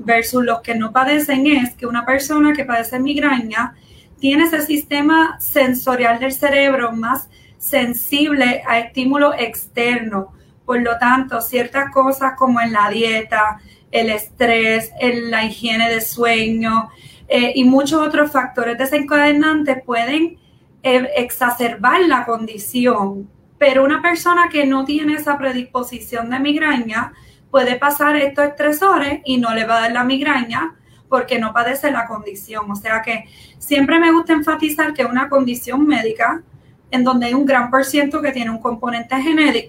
versus 0.00 0.44
los 0.44 0.60
que 0.60 0.74
no 0.74 0.92
padecen 0.92 1.46
es 1.46 1.74
que 1.74 1.86
una 1.86 2.06
persona 2.06 2.52
que 2.52 2.64
padece 2.64 2.98
migraña 2.98 3.74
tiene 4.18 4.44
ese 4.44 4.62
sistema 4.62 5.38
sensorial 5.40 6.18
del 6.18 6.32
cerebro 6.32 6.92
más 6.92 7.28
sensible 7.58 8.62
a 8.66 8.78
estímulo 8.78 9.34
externo. 9.34 10.32
Por 10.64 10.80
lo 10.80 10.98
tanto, 10.98 11.40
ciertas 11.40 11.92
cosas 11.92 12.34
como 12.36 12.60
en 12.60 12.72
la 12.72 12.88
dieta, 12.88 13.60
el 13.90 14.10
estrés, 14.10 14.90
la 15.00 15.44
higiene 15.44 15.90
de 15.90 16.00
sueño 16.00 16.88
eh, 17.28 17.52
y 17.54 17.64
muchos 17.64 18.06
otros 18.06 18.30
factores 18.30 18.78
desencadenantes 18.78 19.82
pueden 19.84 20.38
eh, 20.82 21.08
exacerbar 21.16 22.00
la 22.02 22.24
condición, 22.24 23.28
pero 23.58 23.84
una 23.84 24.02
persona 24.02 24.48
que 24.50 24.66
no 24.66 24.84
tiene 24.84 25.14
esa 25.14 25.38
predisposición 25.38 26.30
de 26.30 26.38
migraña 26.40 27.12
puede 27.50 27.76
pasar 27.76 28.16
estos 28.16 28.46
estresores 28.46 29.20
y 29.24 29.38
no 29.38 29.54
le 29.54 29.64
va 29.64 29.78
a 29.78 29.80
dar 29.82 29.92
la 29.92 30.04
migraña 30.04 30.76
porque 31.08 31.38
no 31.38 31.52
padece 31.52 31.90
la 31.90 32.06
condición. 32.06 32.70
O 32.70 32.76
sea 32.76 33.02
que 33.02 33.24
siempre 33.58 33.98
me 33.98 34.12
gusta 34.12 34.32
enfatizar 34.32 34.92
que 34.92 35.02
es 35.02 35.08
una 35.08 35.28
condición 35.28 35.86
médica 35.86 36.42
en 36.90 37.04
donde 37.04 37.26
hay 37.26 37.34
un 37.34 37.46
gran 37.46 37.70
por 37.70 37.84
ciento 37.84 38.20
que 38.20 38.32
tiene 38.32 38.50
un 38.50 38.60
componente 38.60 39.16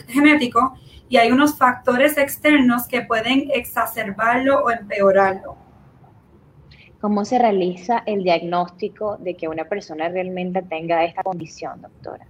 genético 0.07 0.77
y 1.09 1.17
hay 1.17 1.31
unos 1.31 1.57
factores 1.57 2.17
externos 2.17 2.87
que 2.87 3.01
pueden 3.01 3.49
exacerbarlo 3.53 4.63
o 4.63 4.71
empeorarlo. 4.71 5.55
¿Cómo 6.99 7.25
se 7.25 7.37
realiza 7.37 8.03
el 8.05 8.23
diagnóstico 8.23 9.17
de 9.17 9.35
que 9.35 9.47
una 9.47 9.65
persona 9.65 10.09
realmente 10.09 10.61
tenga 10.63 11.05
esta 11.05 11.23
condición, 11.23 11.81
doctora? 11.81 12.27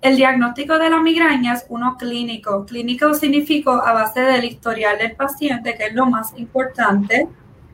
El 0.00 0.16
diagnóstico 0.16 0.78
de 0.78 0.90
la 0.90 1.00
migraña 1.00 1.54
es 1.54 1.66
uno 1.68 1.96
clínico. 1.98 2.64
Clínico 2.64 3.14
significa 3.14 3.78
a 3.78 3.92
base 3.92 4.20
del 4.20 4.44
historial 4.44 4.96
del 4.96 5.16
paciente, 5.16 5.74
que 5.74 5.86
es 5.86 5.94
lo 5.94 6.06
más 6.06 6.32
importante. 6.36 7.26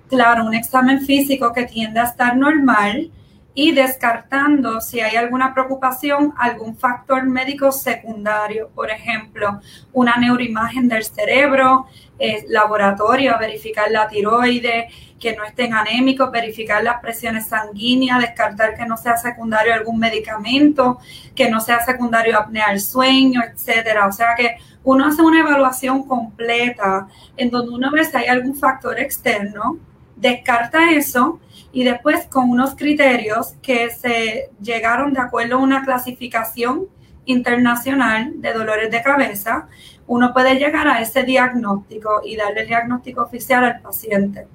Claro, 0.08 0.46
un 0.46 0.54
examen 0.54 1.02
físico 1.02 1.52
que 1.52 1.64
tiende 1.64 2.00
a 2.00 2.04
estar 2.04 2.34
normal 2.34 3.10
y 3.52 3.72
descartando 3.72 4.80
si 4.80 5.00
hay 5.00 5.16
alguna 5.16 5.52
preocupación, 5.52 6.32
algún 6.38 6.76
factor 6.76 7.24
médico 7.24 7.70
secundario, 7.70 8.70
por 8.74 8.90
ejemplo, 8.90 9.60
una 9.92 10.16
neuroimagen 10.16 10.88
del 10.88 11.04
cerebro, 11.04 11.86
eh, 12.18 12.44
laboratorio, 12.48 13.36
verificar 13.38 13.90
la 13.90 14.08
tiroide, 14.08 14.88
que 15.18 15.34
no 15.34 15.44
estén 15.44 15.72
anémicos, 15.74 16.30
verificar 16.30 16.82
las 16.84 17.00
presiones 17.00 17.46
sanguíneas, 17.46 18.20
descartar 18.20 18.76
que 18.76 18.84
no 18.84 18.96
sea 18.96 19.16
secundario 19.16 19.72
algún 19.72 19.98
medicamento, 19.98 20.98
que 21.34 21.50
no 21.50 21.60
sea 21.60 21.80
secundario 21.80 22.38
apnea 22.38 22.66
al 22.66 22.80
sueño, 22.80 23.40
etcétera. 23.42 24.06
O 24.06 24.12
sea 24.12 24.34
que 24.36 24.56
uno 24.82 25.06
hace 25.06 25.22
una 25.22 25.40
evaluación 25.40 26.06
completa 26.06 27.08
en 27.36 27.50
donde 27.50 27.74
uno 27.74 27.90
ve 27.90 28.04
si 28.04 28.16
hay 28.16 28.26
algún 28.26 28.54
factor 28.54 29.00
externo, 29.00 29.78
descarta 30.14 30.90
eso 30.90 31.40
y 31.72 31.84
después 31.84 32.26
con 32.26 32.50
unos 32.50 32.76
criterios 32.76 33.54
que 33.62 33.90
se 33.90 34.50
llegaron 34.60 35.12
de 35.12 35.20
acuerdo 35.20 35.56
a 35.56 35.58
una 35.58 35.84
clasificación 35.84 36.86
internacional 37.24 38.32
de 38.36 38.52
dolores 38.52 38.90
de 38.90 39.02
cabeza, 39.02 39.68
uno 40.06 40.32
puede 40.32 40.56
llegar 40.56 40.86
a 40.86 41.00
ese 41.00 41.22
diagnóstico 41.22 42.20
y 42.24 42.36
darle 42.36 42.62
el 42.62 42.68
diagnóstico 42.68 43.22
oficial 43.22 43.64
al 43.64 43.80
paciente. 43.80 44.46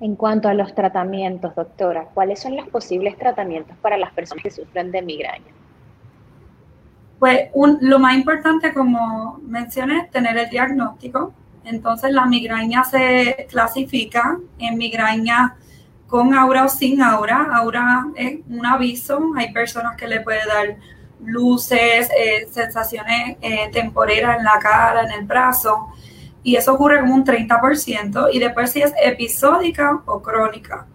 En 0.00 0.16
cuanto 0.16 0.48
a 0.48 0.54
los 0.54 0.74
tratamientos, 0.74 1.54
doctora, 1.54 2.06
¿cuáles 2.14 2.40
son 2.40 2.56
los 2.56 2.68
posibles 2.68 3.18
tratamientos 3.18 3.76
para 3.78 3.98
las 3.98 4.12
personas 4.12 4.42
que 4.42 4.50
sufren 4.50 4.90
de 4.90 5.02
migraña? 5.02 5.52
Pues 7.18 7.50
lo 7.54 7.98
más 7.98 8.14
importante, 8.14 8.72
como 8.72 9.38
mencioné, 9.42 9.98
es 9.98 10.10
tener 10.10 10.38
el 10.38 10.48
diagnóstico. 10.48 11.34
Entonces 11.64 12.12
la 12.12 12.24
migraña 12.24 12.82
se 12.82 13.46
clasifica 13.50 14.38
en 14.58 14.78
migraña 14.78 15.56
con 16.06 16.32
aura 16.32 16.64
o 16.64 16.68
sin 16.70 17.02
aura. 17.02 17.48
Aura 17.52 18.06
es 18.16 18.40
un 18.48 18.64
aviso, 18.64 19.20
hay 19.36 19.52
personas 19.52 19.96
que 19.98 20.08
le 20.08 20.22
puede 20.22 20.40
dar 20.46 20.76
luces, 21.24 22.08
eh, 22.16 22.48
sensaciones 22.50 23.36
eh, 23.40 23.70
temporeras 23.72 24.38
en 24.38 24.44
la 24.44 24.58
cara, 24.58 25.02
en 25.02 25.12
el 25.12 25.24
brazo, 25.24 25.88
y 26.42 26.56
eso 26.56 26.74
ocurre 26.74 27.00
como 27.00 27.14
un 27.14 27.24
30%, 27.24 28.28
y 28.32 28.38
después 28.38 28.72
si 28.72 28.82
es 28.82 28.92
episódica 29.02 30.02
o 30.06 30.22
crónica. 30.22 30.86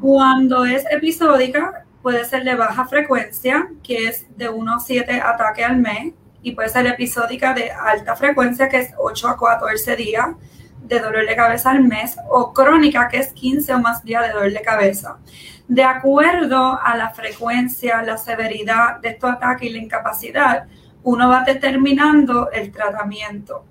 Cuando 0.00 0.64
es 0.64 0.84
episódica, 0.90 1.84
puede 2.02 2.24
ser 2.24 2.44
de 2.44 2.54
baja 2.54 2.86
frecuencia, 2.86 3.68
que 3.82 4.08
es 4.08 4.26
de 4.36 4.48
1 4.48 4.74
a 4.74 4.80
7 4.80 5.20
ataques 5.20 5.66
al 5.66 5.78
mes, 5.78 6.14
y 6.42 6.52
puede 6.52 6.68
ser 6.68 6.86
episódica 6.86 7.52
de 7.52 7.70
alta 7.70 8.16
frecuencia, 8.16 8.68
que 8.68 8.80
es 8.80 8.90
8 8.98 9.28
a 9.28 9.38
14 9.38 9.96
días 9.96 10.28
de 10.82 10.98
dolor 10.98 11.26
de 11.26 11.36
cabeza 11.36 11.70
al 11.70 11.82
mes 11.82 12.16
o 12.28 12.52
crónica, 12.52 13.08
que 13.08 13.18
es 13.18 13.32
15 13.32 13.74
o 13.74 13.78
más 13.78 14.04
días 14.04 14.26
de 14.26 14.32
dolor 14.32 14.52
de 14.52 14.62
cabeza. 14.62 15.18
De 15.68 15.84
acuerdo 15.84 16.80
a 16.82 16.96
la 16.96 17.10
frecuencia, 17.10 18.02
la 18.02 18.16
severidad 18.16 18.98
de 19.00 19.10
estos 19.10 19.30
ataques 19.30 19.70
y 19.70 19.72
la 19.72 19.78
incapacidad, 19.78 20.66
uno 21.02 21.28
va 21.28 21.44
determinando 21.44 22.50
el 22.50 22.72
tratamiento. 22.72 23.64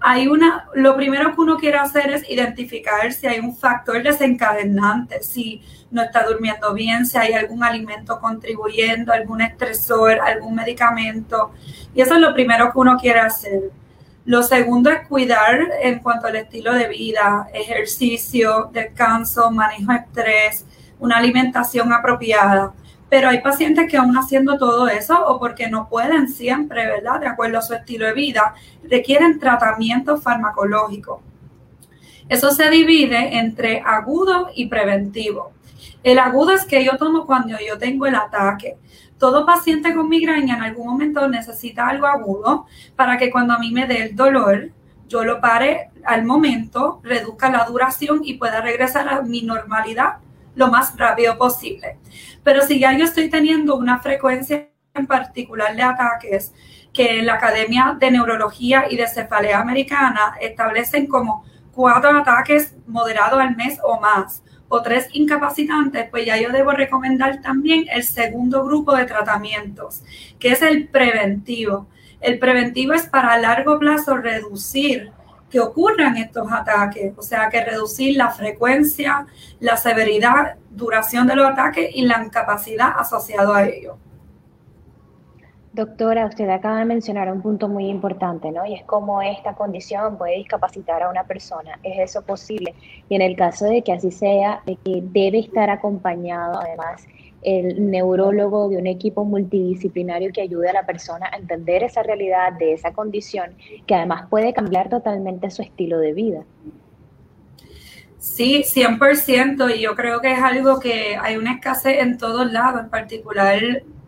Hay 0.00 0.28
una, 0.28 0.68
lo 0.74 0.94
primero 0.94 1.34
que 1.34 1.40
uno 1.40 1.56
quiere 1.56 1.78
hacer 1.78 2.10
es 2.10 2.28
identificar 2.30 3.12
si 3.12 3.26
hay 3.26 3.40
un 3.40 3.56
factor 3.56 4.02
desencadenante, 4.02 5.22
si 5.22 5.62
no 5.90 6.02
está 6.02 6.24
durmiendo 6.24 6.72
bien, 6.72 7.06
si 7.06 7.18
hay 7.18 7.32
algún 7.32 7.64
alimento 7.64 8.20
contribuyendo, 8.20 9.12
algún 9.12 9.40
estresor, 9.40 10.20
algún 10.20 10.54
medicamento. 10.54 11.52
Y 11.94 12.02
eso 12.02 12.14
es 12.14 12.20
lo 12.20 12.32
primero 12.32 12.72
que 12.72 12.78
uno 12.78 12.96
quiere 12.96 13.20
hacer. 13.20 13.70
Lo 14.28 14.42
segundo 14.42 14.90
es 14.90 15.08
cuidar 15.08 15.58
en 15.80 16.00
cuanto 16.00 16.26
al 16.26 16.36
estilo 16.36 16.74
de 16.74 16.86
vida, 16.86 17.48
ejercicio, 17.54 18.68
descanso, 18.70 19.50
manejo 19.50 19.90
de 19.90 19.98
estrés, 20.00 20.66
una 20.98 21.16
alimentación 21.16 21.90
apropiada. 21.94 22.74
Pero 23.08 23.30
hay 23.30 23.40
pacientes 23.40 23.90
que 23.90 23.96
aún 23.96 24.18
haciendo 24.18 24.58
todo 24.58 24.86
eso 24.86 25.18
o 25.28 25.38
porque 25.38 25.70
no 25.70 25.88
pueden 25.88 26.28
siempre, 26.28 26.84
¿verdad? 26.84 27.20
De 27.20 27.26
acuerdo 27.26 27.56
a 27.56 27.62
su 27.62 27.72
estilo 27.72 28.04
de 28.04 28.12
vida, 28.12 28.54
requieren 28.82 29.38
tratamiento 29.38 30.18
farmacológico. 30.18 31.22
Eso 32.28 32.50
se 32.50 32.68
divide 32.68 33.38
entre 33.38 33.80
agudo 33.80 34.50
y 34.54 34.66
preventivo. 34.66 35.52
El 36.02 36.18
agudo 36.18 36.52
es 36.52 36.66
que 36.66 36.84
yo 36.84 36.98
tomo 36.98 37.24
cuando 37.24 37.56
yo 37.66 37.78
tengo 37.78 38.04
el 38.04 38.14
ataque. 38.14 38.76
Todo 39.18 39.44
paciente 39.44 39.94
con 39.94 40.08
migraña 40.08 40.56
en 40.56 40.62
algún 40.62 40.86
momento 40.86 41.28
necesita 41.28 41.88
algo 41.88 42.06
agudo 42.06 42.66
para 42.94 43.18
que 43.18 43.30
cuando 43.30 43.54
a 43.54 43.58
mí 43.58 43.72
me 43.72 43.86
dé 43.86 44.02
el 44.02 44.16
dolor, 44.16 44.70
yo 45.08 45.24
lo 45.24 45.40
pare 45.40 45.90
al 46.04 46.24
momento, 46.24 47.00
reduzca 47.02 47.50
la 47.50 47.64
duración 47.64 48.20
y 48.22 48.34
pueda 48.34 48.60
regresar 48.60 49.08
a 49.08 49.22
mi 49.22 49.42
normalidad 49.42 50.18
lo 50.54 50.68
más 50.68 50.96
rápido 50.96 51.36
posible. 51.38 51.98
Pero 52.42 52.62
si 52.62 52.78
ya 52.78 52.92
yo 52.96 53.04
estoy 53.04 53.28
teniendo 53.30 53.76
una 53.76 53.98
frecuencia 54.00 54.68
en 54.94 55.06
particular 55.06 55.74
de 55.74 55.82
ataques 55.82 56.52
que 56.92 57.22
la 57.22 57.34
Academia 57.34 57.96
de 57.98 58.10
Neurología 58.10 58.86
y 58.90 58.96
de 58.96 59.06
Cefalea 59.06 59.60
Americana 59.60 60.34
establecen 60.40 61.06
como 61.06 61.44
cuatro 61.72 62.10
ataques 62.10 62.74
moderados 62.86 63.40
al 63.40 63.54
mes 63.56 63.78
o 63.84 64.00
más, 64.00 64.42
o 64.68 64.82
tres 64.82 65.08
incapacitantes, 65.12 66.08
pues 66.10 66.26
ya 66.26 66.36
yo 66.36 66.50
debo 66.50 66.72
recomendar 66.72 67.40
también 67.40 67.86
el 67.90 68.04
segundo 68.04 68.64
grupo 68.64 68.94
de 68.94 69.06
tratamientos, 69.06 70.02
que 70.38 70.50
es 70.50 70.62
el 70.62 70.88
preventivo. 70.88 71.88
El 72.20 72.38
preventivo 72.38 72.92
es 72.92 73.06
para 73.06 73.32
a 73.32 73.38
largo 73.38 73.78
plazo 73.78 74.16
reducir 74.16 75.12
que 75.50 75.60
ocurran 75.60 76.16
estos 76.16 76.50
ataques, 76.52 77.14
o 77.16 77.22
sea, 77.22 77.48
que 77.48 77.64
reducir 77.64 78.16
la 78.16 78.30
frecuencia, 78.30 79.26
la 79.60 79.76
severidad, 79.76 80.56
duración 80.70 81.26
de 81.26 81.36
los 81.36 81.48
ataques 81.48 81.90
y 81.94 82.02
la 82.02 82.22
incapacidad 82.22 82.92
asociado 82.98 83.54
a 83.54 83.64
ello. 83.64 83.98
Doctora, 85.78 86.26
usted 86.26 86.48
acaba 86.48 86.80
de 86.80 86.86
mencionar 86.86 87.30
un 87.30 87.40
punto 87.40 87.68
muy 87.68 87.86
importante, 87.86 88.50
¿no? 88.50 88.66
Y 88.66 88.74
es 88.74 88.82
cómo 88.82 89.22
esta 89.22 89.54
condición 89.54 90.18
puede 90.18 90.34
discapacitar 90.34 91.04
a 91.04 91.08
una 91.08 91.22
persona. 91.22 91.78
¿Es 91.84 92.00
eso 92.00 92.22
posible? 92.22 92.74
Y 93.08 93.14
en 93.14 93.22
el 93.22 93.36
caso 93.36 93.66
de 93.66 93.82
que 93.82 93.92
así 93.92 94.10
sea, 94.10 94.60
de 94.66 94.74
que 94.74 95.00
debe 95.04 95.38
estar 95.38 95.70
acompañado 95.70 96.58
además 96.58 97.06
el 97.42 97.88
neurólogo 97.92 98.68
de 98.68 98.78
un 98.78 98.88
equipo 98.88 99.24
multidisciplinario 99.24 100.32
que 100.32 100.40
ayude 100.40 100.68
a 100.68 100.72
la 100.72 100.84
persona 100.84 101.30
a 101.32 101.36
entender 101.36 101.84
esa 101.84 102.02
realidad 102.02 102.54
de 102.54 102.72
esa 102.72 102.92
condición, 102.92 103.54
que 103.86 103.94
además 103.94 104.26
puede 104.28 104.52
cambiar 104.52 104.88
totalmente 104.88 105.48
su 105.52 105.62
estilo 105.62 106.00
de 106.00 106.12
vida. 106.12 106.42
Sí, 108.18 108.64
100%, 108.64 109.76
y 109.76 109.82
yo 109.82 109.94
creo 109.94 110.20
que 110.20 110.32
es 110.32 110.40
algo 110.40 110.80
que 110.80 111.16
hay 111.16 111.36
una 111.36 111.52
escasez 111.52 112.00
en 112.00 112.18
todos 112.18 112.50
lados, 112.50 112.80
en 112.80 112.90
particular 112.90 113.60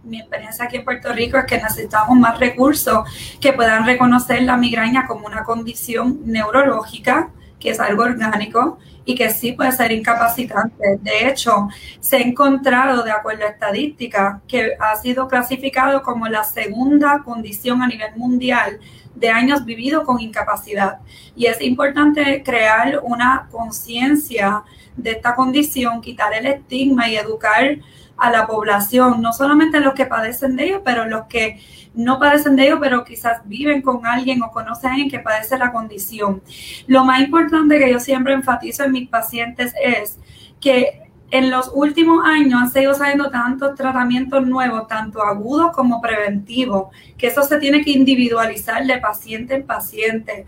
mi 0.05 0.21
experiencia 0.21 0.65
aquí 0.65 0.77
en 0.77 0.85
Puerto 0.85 1.13
Rico 1.13 1.39
es 1.39 1.45
que 1.45 1.59
necesitamos 1.59 2.19
más 2.19 2.39
recursos 2.39 3.09
que 3.41 3.53
puedan 3.53 3.85
reconocer 3.85 4.43
la 4.43 4.57
migraña 4.57 5.07
como 5.07 5.27
una 5.27 5.45
condición 5.45 6.21
neurológica, 6.25 7.31
que 7.59 7.71
es 7.71 7.81
algo 7.81 8.05
orgánico, 8.05 8.79
y 9.05 9.15
que 9.15 9.31
sí 9.31 9.53
puede 9.53 9.73
ser 9.73 9.93
incapacitante. 9.93 10.99
De 11.01 11.29
hecho, 11.29 11.69
se 12.01 12.17
ha 12.17 12.21
encontrado, 12.21 13.03
de 13.03 13.11
acuerdo 13.11 13.45
a 13.45 13.49
estadística, 13.49 14.41
que 14.47 14.73
ha 14.79 14.97
sido 14.97 15.29
clasificado 15.29 16.03
como 16.03 16.29
la 16.29 16.45
segunda 16.45 17.23
condición 17.25 17.83
a 17.83 17.89
nivel 17.89 18.15
mundial 18.17 18.79
de 19.15 19.29
años 19.31 19.65
vividos 19.65 20.05
con 20.05 20.21
incapacidad. 20.21 20.99
Y 21.35 21.47
es 21.47 21.61
importante 21.61 22.43
crear 22.43 23.01
una 23.03 23.49
conciencia 23.51 24.63
de 24.97 25.13
esta 25.13 25.35
condición, 25.35 26.01
quitar 26.01 26.33
el 26.35 26.47
estigma 26.47 27.09
y 27.09 27.17
educar 27.17 27.79
a 28.21 28.31
la 28.31 28.47
población, 28.47 29.23
no 29.23 29.33
solamente 29.33 29.81
los 29.81 29.95
que 29.95 30.07
padecen 30.07 30.57
de 30.57 30.67
ello, 30.67 30.83
pero 30.85 31.07
los 31.07 31.25
que 31.27 31.61
no 31.95 32.19
padecen 32.19 32.55
de 32.55 32.67
ello, 32.67 32.79
pero 32.81 33.05
quizás 33.05 33.41
viven 33.47 33.83
con 33.83 34.07
alguien 34.07 34.43
o 34.43 34.51
conocen 34.51 34.91
a 34.91 34.93
alguien 34.93 35.11
que 35.11 35.19
padece 35.19 35.59
la 35.59 35.73
condición. 35.73 36.43
Lo 36.87 37.05
más 37.05 37.21
importante 37.21 37.79
que 37.79 37.91
yo 37.91 37.99
siempre 37.99 38.35
enfatizo 38.35 38.85
en 38.85 38.93
mis 38.93 39.09
pacientes 39.09 39.75
es 39.83 40.19
que 40.61 41.10
en 41.31 41.51
los 41.51 41.71
últimos 41.75 42.25
años 42.25 42.61
han 42.61 42.71
seguido 42.71 42.95
saliendo 42.95 43.31
tantos 43.31 43.75
tratamientos 43.75 44.47
nuevos, 44.47 44.89
tanto 44.89 45.23
agudos 45.23 45.73
como 45.73 46.01
preventivos, 46.01 46.89
que 47.17 47.29
eso 47.29 47.43
se 47.43 47.59
tiene 47.59 47.83
que 47.85 47.93
individualizar 47.93 48.85
de 48.85 48.99
paciente 48.99 49.55
en 49.55 49.67
paciente, 49.67 50.47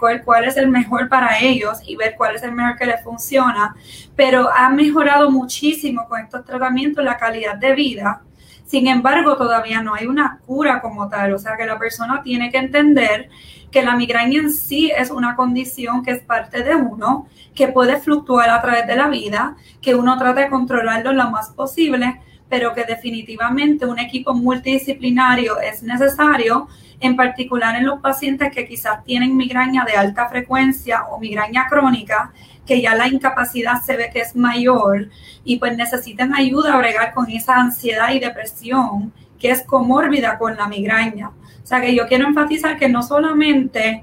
cuál, 0.00 0.22
cuál 0.24 0.44
es 0.44 0.56
el 0.56 0.68
mejor 0.68 1.08
para 1.08 1.38
ellos 1.38 1.78
y 1.86 1.96
ver 1.96 2.14
cuál 2.16 2.34
es 2.34 2.42
el 2.42 2.52
mejor 2.52 2.76
que 2.76 2.86
les 2.86 3.02
funciona. 3.02 3.76
Pero 4.16 4.50
ha 4.52 4.68
mejorado 4.70 5.30
muchísimo 5.30 6.06
con 6.08 6.20
estos 6.20 6.44
tratamientos 6.44 7.04
la 7.04 7.16
calidad 7.16 7.56
de 7.56 7.74
vida 7.74 8.22
sin 8.64 8.86
embargo, 8.86 9.36
todavía 9.36 9.82
no 9.82 9.94
hay 9.94 10.06
una 10.06 10.38
cura 10.46 10.80
como 10.80 11.08
tal, 11.08 11.34
o 11.34 11.38
sea 11.38 11.56
que 11.56 11.66
la 11.66 11.78
persona 11.78 12.22
tiene 12.22 12.50
que 12.50 12.58
entender 12.58 13.28
que 13.70 13.82
la 13.82 13.96
migraña 13.96 14.40
en 14.40 14.52
sí 14.52 14.90
es 14.96 15.10
una 15.10 15.36
condición 15.36 16.02
que 16.02 16.12
es 16.12 16.22
parte 16.22 16.62
de 16.62 16.74
uno, 16.74 17.26
que 17.54 17.68
puede 17.68 17.98
fluctuar 17.98 18.48
a 18.50 18.62
través 18.62 18.86
de 18.86 18.96
la 18.96 19.08
vida, 19.08 19.56
que 19.82 19.94
uno 19.94 20.16
trata 20.16 20.42
de 20.42 20.48
controlarlo 20.48 21.12
lo 21.12 21.30
más 21.30 21.50
posible, 21.50 22.20
pero 22.48 22.72
que 22.72 22.84
definitivamente 22.84 23.84
un 23.84 23.98
equipo 23.98 24.32
multidisciplinario 24.32 25.60
es 25.60 25.82
necesario, 25.82 26.68
en 27.00 27.16
particular 27.16 27.76
en 27.76 27.86
los 27.86 28.00
pacientes 28.00 28.52
que 28.52 28.66
quizás 28.66 29.04
tienen 29.04 29.36
migraña 29.36 29.84
de 29.84 29.94
alta 29.94 30.28
frecuencia 30.28 31.04
o 31.10 31.18
migraña 31.18 31.66
crónica, 31.68 32.32
que 32.66 32.80
ya 32.80 32.94
la 32.94 33.08
incapacidad 33.08 33.82
se 33.82 33.96
ve 33.96 34.10
que 34.12 34.20
es 34.20 34.34
mayor 34.34 35.08
y 35.44 35.58
pues 35.58 35.76
necesitan 35.76 36.34
ayuda 36.34 36.74
a 36.74 36.78
bregar 36.78 37.12
con 37.12 37.30
esa 37.30 37.56
ansiedad 37.56 38.12
y 38.12 38.20
depresión 38.20 39.12
que 39.38 39.50
es 39.50 39.62
comórbida 39.62 40.38
con 40.38 40.56
la 40.56 40.66
migraña. 40.68 41.28
O 41.28 41.66
sea 41.66 41.80
que 41.80 41.94
yo 41.94 42.06
quiero 42.06 42.26
enfatizar 42.26 42.78
que 42.78 42.88
no 42.88 43.02
solamente 43.02 44.02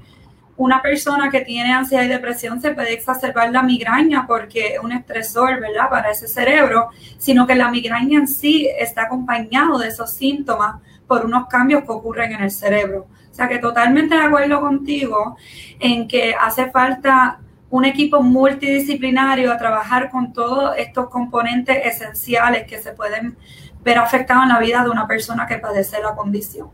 una 0.56 0.82
persona 0.82 1.30
que 1.30 1.40
tiene 1.40 1.72
ansiedad 1.72 2.04
y 2.04 2.08
depresión 2.08 2.60
se 2.60 2.72
puede 2.72 2.92
exacerbar 2.92 3.50
la 3.50 3.62
migraña 3.62 4.26
porque 4.26 4.74
es 4.74 4.78
un 4.80 4.92
estresor, 4.92 5.60
¿verdad?, 5.60 5.88
para 5.90 6.10
ese 6.10 6.28
cerebro, 6.28 6.90
sino 7.18 7.46
que 7.46 7.54
la 7.54 7.70
migraña 7.70 8.20
en 8.20 8.28
sí 8.28 8.68
está 8.78 9.02
acompañado 9.02 9.78
de 9.78 9.88
esos 9.88 10.12
síntomas 10.12 10.80
por 11.06 11.24
unos 11.24 11.46
cambios 11.48 11.82
que 11.84 11.92
ocurren 11.92 12.32
en 12.32 12.42
el 12.42 12.50
cerebro. 12.50 13.06
O 13.30 13.34
sea 13.34 13.48
que 13.48 13.58
totalmente 13.58 14.14
de 14.14 14.22
acuerdo 14.22 14.60
contigo 14.60 15.36
en 15.80 16.06
que 16.06 16.34
hace 16.38 16.70
falta 16.70 17.40
un 17.72 17.86
equipo 17.86 18.22
multidisciplinario 18.22 19.50
a 19.50 19.56
trabajar 19.56 20.10
con 20.10 20.34
todos 20.34 20.76
estos 20.76 21.08
componentes 21.08 21.86
esenciales 21.86 22.66
que 22.66 22.76
se 22.76 22.92
pueden 22.92 23.34
ver 23.82 23.96
afectados 23.96 24.42
en 24.42 24.50
la 24.50 24.58
vida 24.58 24.84
de 24.84 24.90
una 24.90 25.08
persona 25.08 25.46
que 25.46 25.56
padece 25.56 25.98
la 26.02 26.14
condición. 26.14 26.68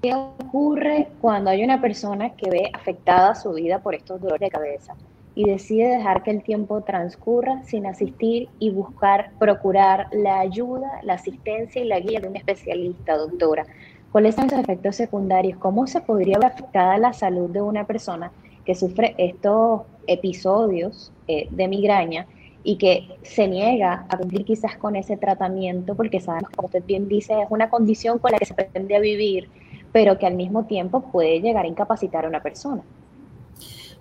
¿Qué 0.00 0.14
ocurre 0.14 1.08
cuando 1.20 1.50
hay 1.50 1.64
una 1.64 1.80
persona 1.80 2.30
que 2.36 2.48
ve 2.48 2.70
afectada 2.72 3.34
su 3.34 3.52
vida 3.52 3.80
por 3.80 3.96
estos 3.96 4.20
dolores 4.20 4.48
de 4.48 4.50
cabeza 4.50 4.94
y 5.34 5.42
decide 5.50 5.88
dejar 5.88 6.22
que 6.22 6.30
el 6.30 6.44
tiempo 6.44 6.82
transcurra 6.82 7.64
sin 7.64 7.84
asistir 7.84 8.48
y 8.60 8.70
buscar, 8.70 9.32
procurar 9.40 10.06
la 10.12 10.38
ayuda, 10.38 11.00
la 11.02 11.14
asistencia 11.14 11.82
y 11.82 11.88
la 11.88 11.98
guía 11.98 12.20
de 12.20 12.28
un 12.28 12.36
especialista, 12.36 13.16
doctora? 13.16 13.66
¿Cuáles 14.12 14.36
son 14.36 14.46
los 14.46 14.60
efectos 14.60 14.94
secundarios? 14.94 15.58
¿Cómo 15.58 15.88
se 15.88 16.00
podría 16.00 16.38
ver 16.38 16.52
afectada 16.52 16.96
la 16.96 17.12
salud 17.12 17.50
de 17.50 17.60
una 17.60 17.88
persona 17.88 18.30
que 18.66 18.74
sufre 18.74 19.14
estos 19.16 19.82
episodios 20.06 21.12
eh, 21.28 21.48
de 21.50 21.68
migraña 21.68 22.26
y 22.64 22.76
que 22.78 23.16
se 23.22 23.46
niega 23.46 24.06
a 24.08 24.18
cumplir 24.18 24.44
quizás 24.44 24.76
con 24.76 24.96
ese 24.96 25.16
tratamiento 25.16 25.94
porque 25.94 26.20
sabemos, 26.20 26.50
como 26.50 26.66
usted 26.66 26.82
bien 26.84 27.08
dice, 27.08 27.40
es 27.40 27.46
una 27.48 27.70
condición 27.70 28.18
con 28.18 28.32
la 28.32 28.38
que 28.38 28.44
se 28.44 28.54
pretende 28.54 28.98
vivir, 29.00 29.48
pero 29.92 30.18
que 30.18 30.26
al 30.26 30.34
mismo 30.34 30.66
tiempo 30.66 31.00
puede 31.12 31.40
llegar 31.40 31.64
a 31.64 31.68
incapacitar 31.68 32.24
a 32.24 32.28
una 32.28 32.42
persona. 32.42 32.82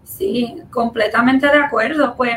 Sí, 0.04 0.56
completamente 0.72 1.46
de 1.46 1.58
acuerdo. 1.60 2.16
Pues 2.16 2.34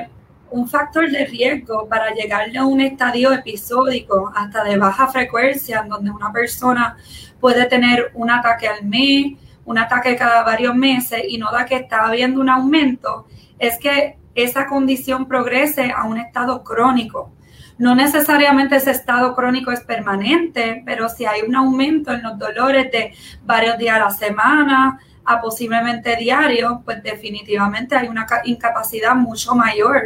un 0.51 0.69
factor 0.69 1.11
de 1.11 1.25
riesgo 1.27 1.89
para 1.89 2.13
llegar 2.13 2.55
a 2.57 2.67
un 2.67 2.81
estadio 2.81 3.33
episódico 3.33 4.31
hasta 4.35 4.65
de 4.65 4.77
baja 4.77 5.07
frecuencia, 5.07 5.81
en 5.81 5.89
donde 5.89 6.11
una 6.11 6.31
persona 6.33 6.97
puede 7.41 7.67
tener 7.67 8.11
un 8.15 8.31
ataque 8.31 8.69
al 8.69 8.85
mes, 8.85 9.33
un 9.69 9.77
ataque 9.77 10.17
cada 10.17 10.43
varios 10.45 10.75
meses 10.75 11.23
y 11.29 11.37
no 11.37 11.53
da 11.53 11.67
que 11.67 11.77
está 11.77 12.07
habiendo 12.07 12.41
un 12.41 12.49
aumento, 12.49 13.27
es 13.59 13.79
que 13.79 14.17
esa 14.35 14.67
condición 14.67 15.29
progrese 15.29 15.93
a 15.95 16.05
un 16.05 16.17
estado 16.17 16.65
crónico. 16.65 17.31
No 17.77 17.95
necesariamente 17.95 18.77
ese 18.77 18.93
estado 18.93 19.35
crónico 19.35 19.71
es 19.71 19.81
permanente, 19.81 20.83
pero 20.87 21.11
si 21.11 21.27
hay 21.27 21.43
un 21.43 21.55
aumento 21.55 22.13
en 22.13 22.23
los 22.23 22.39
dolores 22.39 22.91
de 22.91 23.13
varios 23.45 23.77
días 23.77 23.97
a 23.97 24.05
la 24.05 24.11
semana, 24.11 25.01
a 25.27 25.39
posiblemente 25.39 26.17
diario, 26.17 26.81
pues 26.83 27.03
definitivamente 27.03 27.95
hay 27.95 28.09
una 28.09 28.27
incapacidad 28.45 29.15
mucho 29.15 29.55
mayor 29.55 30.03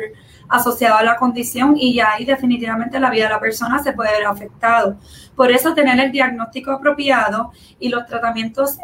asociada 0.48 0.98
a 0.98 1.05
la 1.05 1.16
condición 1.16 1.75
y 1.77 1.94
ya 1.94 2.12
ahí 2.14 2.25
definitivamente 2.25 2.98
la 2.98 3.11
vida 3.11 3.25
de 3.25 3.31
la 3.31 3.40
persona 3.40 3.81
se 3.81 3.92
puede 3.92 4.11
ver 4.11 4.27
afectado. 4.27 4.98
Por 5.37 5.53
eso 5.53 5.72
tener 5.72 6.01
el 6.01 6.11
diagnóstico 6.11 6.72
apropiado 6.72 7.53
y 7.79 7.90
los 7.90 8.07
tratamientos 8.07 8.77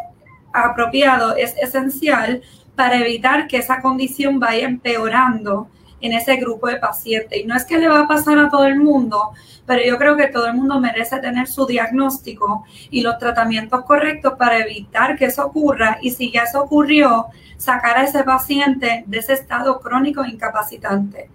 apropiados 0.66 1.34
es 1.38 1.56
esencial 1.56 2.42
para 2.74 2.98
evitar 2.98 3.46
que 3.46 3.58
esa 3.58 3.80
condición 3.80 4.38
vaya 4.38 4.66
empeorando 4.66 5.68
en 6.00 6.12
ese 6.12 6.36
grupo 6.36 6.68
de 6.68 6.76
pacientes. 6.76 7.40
Y 7.40 7.44
no 7.44 7.56
es 7.56 7.64
que 7.64 7.78
le 7.78 7.88
va 7.88 8.00
a 8.00 8.08
pasar 8.08 8.38
a 8.38 8.48
todo 8.48 8.64
el 8.64 8.78
mundo, 8.78 9.30
pero 9.66 9.82
yo 9.84 9.98
creo 9.98 10.16
que 10.16 10.28
todo 10.28 10.46
el 10.46 10.54
mundo 10.54 10.80
merece 10.80 11.18
tener 11.18 11.48
su 11.48 11.66
diagnóstico 11.66 12.64
y 12.90 13.02
los 13.02 13.18
tratamientos 13.18 13.84
correctos 13.84 14.34
para 14.38 14.58
evitar 14.58 15.16
que 15.16 15.26
eso 15.26 15.44
ocurra 15.46 15.98
y 16.00 16.10
si 16.10 16.30
ya 16.30 16.44
eso 16.44 16.62
ocurrió, 16.62 17.26
sacar 17.56 17.98
a 17.98 18.04
ese 18.04 18.22
paciente 18.22 19.04
de 19.06 19.18
ese 19.18 19.32
estado 19.34 19.80
crónico 19.80 20.24
incapacitante. 20.24 21.30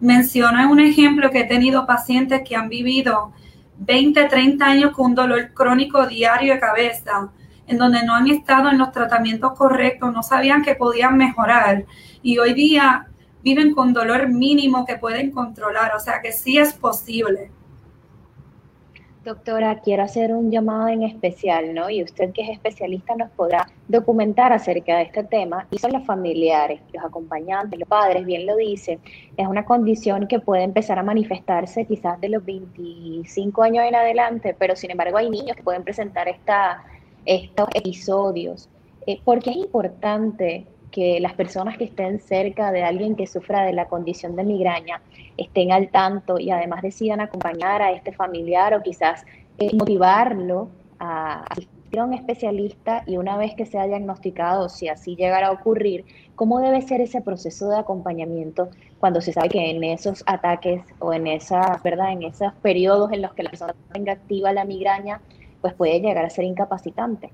Menciono 0.00 0.70
un 0.70 0.80
ejemplo 0.80 1.30
que 1.30 1.40
he 1.40 1.44
tenido 1.44 1.86
pacientes 1.86 2.42
que 2.46 2.56
han 2.56 2.68
vivido 2.68 3.32
20, 3.78 4.24
30 4.24 4.64
años 4.64 4.90
con 4.92 5.06
un 5.06 5.14
dolor 5.14 5.52
crónico 5.52 6.06
diario 6.06 6.54
de 6.54 6.60
cabeza, 6.60 7.28
en 7.66 7.78
donde 7.78 8.04
no 8.04 8.14
han 8.14 8.28
estado 8.28 8.70
en 8.70 8.78
los 8.78 8.92
tratamientos 8.92 9.52
correctos, 9.54 10.12
no 10.12 10.22
sabían 10.22 10.62
que 10.62 10.74
podían 10.74 11.16
mejorar 11.16 11.84
y 12.22 12.38
hoy 12.38 12.54
día 12.54 13.06
viven 13.42 13.74
con 13.74 13.92
dolor 13.92 14.28
mínimo 14.28 14.84
que 14.84 14.96
pueden 14.96 15.30
controlar, 15.30 15.94
o 15.94 16.00
sea 16.00 16.20
que 16.20 16.32
sí 16.32 16.58
es 16.58 16.72
posible. 16.72 17.50
Doctora, 19.26 19.80
quiero 19.80 20.04
hacer 20.04 20.32
un 20.32 20.52
llamado 20.52 20.86
en 20.86 21.02
especial, 21.02 21.74
¿no? 21.74 21.90
Y 21.90 22.00
usted 22.00 22.32
que 22.32 22.42
es 22.42 22.48
especialista 22.48 23.16
nos 23.16 23.28
podrá 23.30 23.66
documentar 23.88 24.52
acerca 24.52 24.98
de 24.98 25.02
este 25.02 25.24
tema. 25.24 25.66
Y 25.72 25.78
son 25.78 25.92
los 25.92 26.06
familiares, 26.06 26.80
los 26.92 27.04
acompañantes, 27.04 27.76
los 27.76 27.88
padres, 27.88 28.24
bien 28.24 28.46
lo 28.46 28.54
dice. 28.54 29.00
Es 29.36 29.48
una 29.48 29.64
condición 29.64 30.28
que 30.28 30.38
puede 30.38 30.62
empezar 30.62 31.00
a 31.00 31.02
manifestarse 31.02 31.86
quizás 31.86 32.20
de 32.20 32.28
los 32.28 32.44
25 32.44 33.64
años 33.64 33.84
en 33.84 33.96
adelante, 33.96 34.54
pero 34.56 34.76
sin 34.76 34.92
embargo 34.92 35.18
hay 35.18 35.28
niños 35.28 35.56
que 35.56 35.64
pueden 35.64 35.82
presentar 35.82 36.28
esta, 36.28 36.84
estos 37.26 37.68
episodios. 37.74 38.68
Eh, 39.06 39.20
porque 39.24 39.50
es 39.50 39.56
importante 39.56 40.66
que 40.90 41.20
las 41.20 41.34
personas 41.34 41.76
que 41.76 41.84
estén 41.84 42.20
cerca 42.20 42.72
de 42.72 42.82
alguien 42.82 43.16
que 43.16 43.26
sufra 43.26 43.64
de 43.64 43.72
la 43.72 43.86
condición 43.86 44.34
de 44.34 44.44
migraña 44.44 45.02
estén 45.36 45.70
al 45.70 45.90
tanto 45.90 46.38
y 46.38 46.50
además 46.50 46.82
decidan 46.82 47.20
acompañar 47.20 47.82
a 47.82 47.92
este 47.92 48.12
familiar 48.12 48.72
o 48.72 48.82
quizás 48.82 49.24
eh, 49.58 49.76
motivarlo 49.76 50.68
a 50.98 51.44
asistir 51.50 52.00
a 52.00 52.04
un 52.04 52.14
especialista 52.14 53.02
y 53.06 53.16
una 53.16 53.36
vez 53.36 53.54
que 53.54 53.66
sea 53.66 53.86
diagnosticado, 53.86 54.68
si 54.68 54.88
así 54.88 55.16
llegara 55.16 55.48
a 55.48 55.52
ocurrir, 55.52 56.04
cómo 56.34 56.60
debe 56.60 56.82
ser 56.82 57.00
ese 57.00 57.20
proceso 57.20 57.68
de 57.68 57.78
acompañamiento 57.78 58.70
cuando 58.98 59.20
se 59.20 59.32
sabe 59.32 59.50
que 59.50 59.70
en 59.70 59.84
esos 59.84 60.22
ataques 60.26 60.82
o 60.98 61.12
en 61.12 61.26
esas, 61.26 61.82
¿verdad? 61.82 62.12
En 62.12 62.22
esos 62.22 62.52
periodos 62.62 63.12
en 63.12 63.22
los 63.22 63.34
que 63.34 63.42
la 63.42 63.50
persona 63.50 63.74
tenga 63.92 64.12
activa 64.12 64.52
la 64.52 64.64
migraña, 64.64 65.20
pues 65.66 65.74
puede 65.74 66.00
llegar 66.00 66.24
a 66.24 66.30
ser 66.30 66.44
incapacitante. 66.44 67.30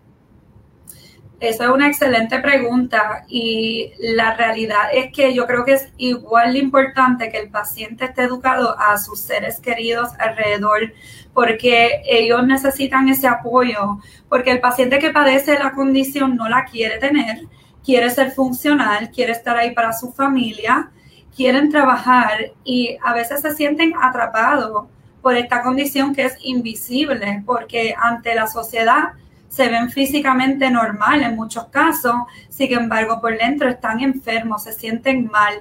Esa 1.43 1.65
es 1.65 1.71
una 1.71 1.89
excelente 1.89 2.39
pregunta 2.39 3.25
y 3.27 3.91
la 3.99 4.35
realidad 4.35 4.91
es 4.93 5.13
que 5.13 5.35
yo 5.35 5.45
creo 5.45 5.65
que 5.65 5.73
es 5.73 5.89
igual 5.97 6.53
de 6.53 6.61
importante 6.61 7.31
que 7.31 7.39
el 7.39 7.51
paciente 7.51 8.05
esté 8.05 8.23
educado 8.23 8.79
a 8.79 8.97
sus 8.97 9.19
seres 9.19 9.59
queridos 9.59 10.11
alrededor 10.21 10.93
porque 11.35 12.01
ellos 12.07 12.47
necesitan 12.47 13.09
ese 13.09 13.27
apoyo, 13.27 13.99
porque 14.29 14.53
el 14.53 14.61
paciente 14.61 15.01
que 15.01 15.11
padece 15.11 15.59
la 15.59 15.73
condición 15.73 16.37
no 16.37 16.49
la 16.49 16.65
quiere 16.65 16.99
tener, 16.99 17.41
quiere 17.85 18.09
ser 18.11 18.31
funcional, 18.31 19.11
quiere 19.11 19.33
estar 19.33 19.57
ahí 19.57 19.73
para 19.73 19.93
su 19.93 20.13
familia, 20.13 20.93
quieren 21.35 21.71
trabajar 21.71 22.53
y 22.63 22.97
a 23.03 23.15
veces 23.15 23.41
se 23.41 23.53
sienten 23.57 23.95
atrapados 24.01 24.87
por 25.23 25.37
esta 25.37 25.63
condición 25.63 26.15
que 26.15 26.25
es 26.25 26.37
invisible 26.43 27.43
porque 27.47 27.95
ante 27.97 28.35
la 28.35 28.49
sociedad 28.49 29.13
se 29.49 29.69
ven 29.69 29.91
físicamente 29.91 30.71
normal 30.71 31.23
en 31.23 31.37
muchos 31.37 31.67
casos, 31.67 32.15
sin 32.49 32.73
embargo 32.73 33.21
por 33.21 33.37
dentro 33.37 33.69
están 33.69 34.01
enfermos, 34.01 34.65
se 34.65 34.73
sienten 34.73 35.31
mal. 35.31 35.55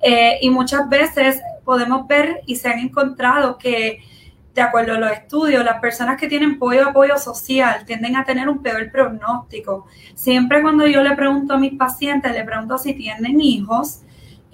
Eh, 0.00 0.38
y 0.42 0.50
muchas 0.50 0.88
veces 0.88 1.40
podemos 1.64 2.06
ver 2.06 2.42
y 2.46 2.56
se 2.56 2.68
han 2.68 2.78
encontrado 2.78 3.58
que, 3.58 4.02
de 4.54 4.62
acuerdo 4.62 4.94
a 4.94 4.98
los 4.98 5.10
estudios, 5.10 5.64
las 5.64 5.80
personas 5.80 6.20
que 6.20 6.28
tienen 6.28 6.56
apoyo, 6.56 6.88
apoyo 6.88 7.18
social 7.18 7.84
tienden 7.84 8.14
a 8.14 8.24
tener 8.24 8.48
un 8.48 8.62
peor 8.62 8.88
pronóstico. 8.92 9.86
Siempre 10.14 10.62
cuando 10.62 10.86
yo 10.86 11.02
le 11.02 11.16
pregunto 11.16 11.54
a 11.54 11.58
mis 11.58 11.74
pacientes, 11.74 12.30
le 12.32 12.44
pregunto 12.44 12.78
si 12.78 12.94
tienen 12.94 13.40
hijos, 13.40 14.02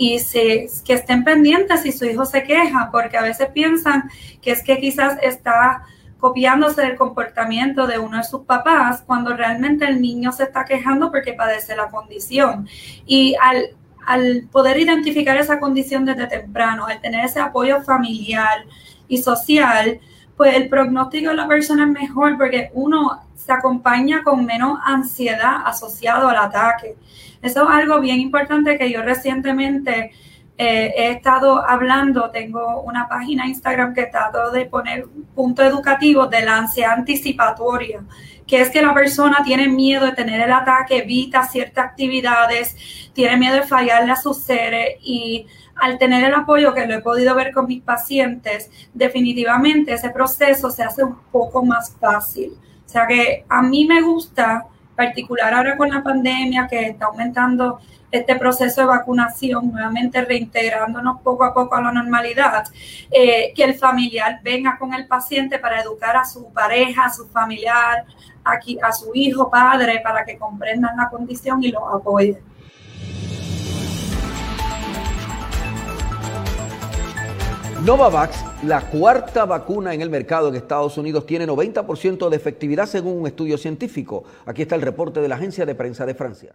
y 0.00 0.18
si, 0.18 0.66
que 0.82 0.94
estén 0.94 1.24
pendientes 1.24 1.82
si 1.82 1.92
su 1.92 2.06
hijo 2.06 2.24
se 2.24 2.42
queja, 2.42 2.88
porque 2.90 3.18
a 3.18 3.22
veces 3.22 3.48
piensan 3.52 4.10
que 4.40 4.50
es 4.50 4.62
que 4.62 4.78
quizás 4.78 5.18
está 5.20 5.82
copiándose 6.18 6.80
del 6.80 6.96
comportamiento 6.96 7.86
de 7.86 7.98
uno 7.98 8.16
de 8.16 8.24
sus 8.24 8.40
papás 8.46 9.02
cuando 9.06 9.36
realmente 9.36 9.84
el 9.84 10.00
niño 10.00 10.32
se 10.32 10.44
está 10.44 10.64
quejando 10.64 11.10
porque 11.10 11.34
padece 11.34 11.76
la 11.76 11.88
condición. 11.88 12.66
Y 13.04 13.36
al, 13.42 13.76
al 14.06 14.48
poder 14.50 14.78
identificar 14.78 15.36
esa 15.36 15.60
condición 15.60 16.06
desde 16.06 16.28
temprano, 16.28 16.86
al 16.86 16.98
tener 17.02 17.26
ese 17.26 17.40
apoyo 17.40 17.82
familiar 17.82 18.64
y 19.06 19.18
social, 19.18 20.00
pues 20.40 20.56
el 20.56 20.70
pronóstico 20.70 21.28
de 21.28 21.36
la 21.36 21.46
persona 21.46 21.84
es 21.84 21.90
mejor 21.90 22.38
porque 22.38 22.70
uno 22.72 23.24
se 23.34 23.52
acompaña 23.52 24.22
con 24.22 24.46
menos 24.46 24.78
ansiedad 24.86 25.56
asociado 25.66 26.30
al 26.30 26.36
ataque. 26.38 26.96
Eso 27.42 27.64
es 27.64 27.70
algo 27.70 28.00
bien 28.00 28.20
importante 28.20 28.78
que 28.78 28.90
yo 28.90 29.02
recientemente 29.02 30.12
eh, 30.56 30.94
he 30.96 31.10
estado 31.10 31.62
hablando, 31.68 32.30
tengo 32.30 32.80
una 32.80 33.06
página 33.06 33.46
Instagram 33.46 33.92
que 33.92 34.06
trato 34.06 34.50
de 34.50 34.64
poner 34.64 35.04
punto 35.34 35.62
educativo 35.62 36.26
de 36.26 36.40
la 36.40 36.56
ansiedad 36.56 36.92
anticipatoria, 36.92 38.00
que 38.46 38.62
es 38.62 38.70
que 38.70 38.80
la 38.80 38.94
persona 38.94 39.42
tiene 39.44 39.68
miedo 39.68 40.06
de 40.06 40.12
tener 40.12 40.40
el 40.40 40.52
ataque, 40.54 41.00
evita 41.00 41.42
ciertas 41.42 41.84
actividades, 41.84 43.10
tiene 43.12 43.36
miedo 43.36 43.56
de 43.56 43.64
fallarle 43.64 44.12
a 44.12 44.16
sus 44.16 44.38
seres 44.38 44.96
y 45.02 45.44
al 45.80 45.98
tener 45.98 46.24
el 46.24 46.34
apoyo 46.34 46.74
que 46.74 46.86
lo 46.86 46.94
he 46.94 47.00
podido 47.00 47.34
ver 47.34 47.52
con 47.52 47.66
mis 47.66 47.82
pacientes, 47.82 48.70
definitivamente 48.92 49.92
ese 49.92 50.10
proceso 50.10 50.70
se 50.70 50.82
hace 50.82 51.02
un 51.02 51.16
poco 51.32 51.64
más 51.64 51.96
fácil. 51.98 52.52
O 52.86 52.88
sea 52.88 53.06
que 53.06 53.44
a 53.48 53.62
mí 53.62 53.86
me 53.86 54.02
gusta, 54.02 54.66
particular 54.94 55.54
ahora 55.54 55.76
con 55.76 55.88
la 55.88 56.02
pandemia 56.02 56.66
que 56.68 56.88
está 56.88 57.06
aumentando 57.06 57.80
este 58.10 58.36
proceso 58.36 58.80
de 58.80 58.86
vacunación, 58.88 59.70
nuevamente 59.70 60.20
reintegrándonos 60.22 61.20
poco 61.22 61.44
a 61.44 61.54
poco 61.54 61.76
a 61.76 61.80
la 61.80 61.92
normalidad, 61.92 62.64
eh, 63.10 63.52
que 63.54 63.64
el 63.64 63.74
familiar 63.74 64.40
venga 64.42 64.76
con 64.78 64.92
el 64.92 65.06
paciente 65.06 65.58
para 65.58 65.80
educar 65.80 66.16
a 66.16 66.24
su 66.24 66.52
pareja, 66.52 67.04
a 67.04 67.12
su 67.12 67.28
familiar, 67.28 68.04
aquí, 68.44 68.78
a 68.82 68.92
su 68.92 69.12
hijo, 69.14 69.48
padre, 69.48 70.00
para 70.02 70.24
que 70.24 70.36
comprendan 70.36 70.96
la 70.96 71.08
condición 71.08 71.62
y 71.62 71.70
lo 71.70 71.88
apoyen. 71.88 72.49
Novavax, 77.84 78.44
la 78.64 78.82
cuarta 78.90 79.46
vacuna 79.46 79.94
en 79.94 80.02
el 80.02 80.10
mercado 80.10 80.48
en 80.48 80.54
Estados 80.54 80.98
Unidos, 80.98 81.24
tiene 81.24 81.46
90% 81.46 82.28
de 82.28 82.36
efectividad 82.36 82.84
según 82.84 83.18
un 83.18 83.26
estudio 83.26 83.56
científico. 83.56 84.24
Aquí 84.44 84.60
está 84.60 84.74
el 84.74 84.82
reporte 84.82 85.22
de 85.22 85.28
la 85.28 85.36
agencia 85.36 85.64
de 85.64 85.74
prensa 85.74 86.04
de 86.04 86.14
Francia. 86.14 86.54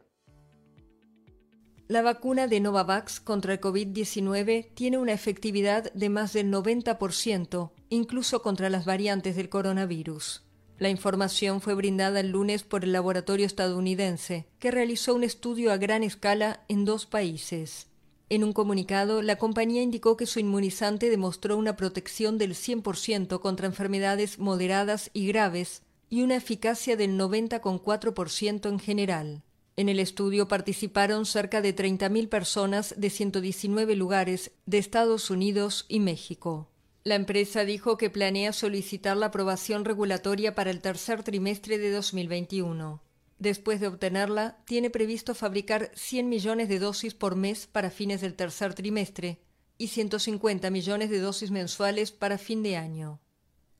La 1.87 2.03
vacuna 2.03 2.47
de 2.47 2.59
Novavax 2.59 3.19
contra 3.19 3.53
el 3.53 3.59
COVID-19 3.59 4.67
tiene 4.75 4.99
una 4.99 5.13
efectividad 5.13 5.91
de 5.93 6.09
más 6.09 6.31
del 6.33 6.51
90%, 6.51 7.71
incluso 7.89 8.43
contra 8.43 8.69
las 8.69 8.85
variantes 8.85 9.35
del 9.35 9.49
coronavirus. 9.49 10.43
La 10.77 10.89
información 10.89 11.59
fue 11.59 11.73
brindada 11.73 12.19
el 12.19 12.29
lunes 12.29 12.61
por 12.61 12.83
el 12.83 12.91
laboratorio 12.91 13.47
estadounidense, 13.47 14.47
que 14.59 14.69
realizó 14.69 15.15
un 15.15 15.23
estudio 15.23 15.71
a 15.71 15.77
gran 15.77 16.03
escala 16.03 16.63
en 16.67 16.85
dos 16.85 17.07
países. 17.07 17.87
En 18.27 18.43
un 18.43 18.53
comunicado, 18.53 19.21
la 19.21 19.35
compañía 19.35 19.83
indicó 19.83 20.17
que 20.17 20.25
su 20.25 20.39
inmunizante 20.39 21.09
demostró 21.09 21.57
una 21.57 21.75
protección 21.75 22.37
del 22.37 22.55
100% 22.55 23.39
contra 23.39 23.67
enfermedades 23.67 24.39
moderadas 24.39 25.11
y 25.13 25.27
graves 25.27 25.83
y 26.09 26.23
una 26.23 26.35
eficacia 26.35 26.95
del 26.97 27.19
90,4% 27.19 28.69
en 28.69 28.79
general. 28.79 29.43
En 29.77 29.89
el 29.89 29.99
estudio 29.99 30.47
participaron 30.47 31.25
cerca 31.25 31.61
de 31.61 31.75
30.000 31.75 32.29
personas 32.29 32.95
de 32.97 33.09
119 33.09 33.95
lugares 33.95 34.51
de 34.65 34.77
Estados 34.77 35.29
Unidos 35.29 35.85
y 35.87 35.99
México. 35.99 36.69
La 37.03 37.15
empresa 37.15 37.65
dijo 37.65 37.97
que 37.97 38.09
planea 38.09 38.53
solicitar 38.53 39.17
la 39.17 39.27
aprobación 39.27 39.85
regulatoria 39.85 40.55
para 40.55 40.71
el 40.71 40.81
tercer 40.81 41.21
trimestre 41.21 41.77
de 41.77 41.91
2021. 41.91 43.04
Después 43.37 43.79
de 43.79 43.87
obtenerla, 43.87 44.57
tiene 44.65 44.89
previsto 44.89 45.35
fabricar 45.35 45.91
100 45.95 46.29
millones 46.29 46.69
de 46.69 46.79
dosis 46.79 47.13
por 47.13 47.35
mes 47.35 47.67
para 47.67 47.89
fines 47.89 48.21
del 48.21 48.35
tercer 48.35 48.73
trimestre 48.73 49.39
y 49.77 49.87
150 49.87 50.69
millones 50.69 51.09
de 51.09 51.19
dosis 51.19 51.51
mensuales 51.51 52.11
para 52.11 52.37
fin 52.37 52.63
de 52.63 52.77
año. 52.77 53.19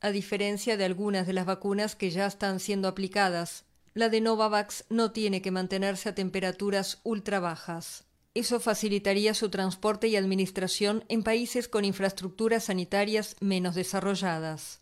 A 0.02 0.12
diferencia 0.12 0.78
de 0.78 0.86
algunas 0.86 1.26
de 1.26 1.34
las 1.34 1.46
vacunas 1.46 1.96
que 1.96 2.12
ya 2.12 2.26
están 2.26 2.60
siendo 2.60 2.88
aplicadas, 2.88 3.66
la 3.94 4.10
de 4.10 4.20
Novavax 4.20 4.86
no 4.90 5.12
tiene 5.12 5.42
que 5.42 5.52
mantenerse 5.52 6.10
a 6.10 6.16
temperaturas 6.16 7.00
ultra 7.04 7.40
bajas. 7.40 8.04
Eso 8.34 8.60
facilitaría 8.60 9.34
su 9.34 9.50
transporte 9.50 10.10
y 10.10 10.18
administración 10.18 11.06
en 11.08 11.24
países 11.24 11.70
con 11.70 11.86
infraestructuras 11.86 12.66
sanitarias 12.66 13.38
menos 13.40 13.74
desarrolladas. 13.74 14.82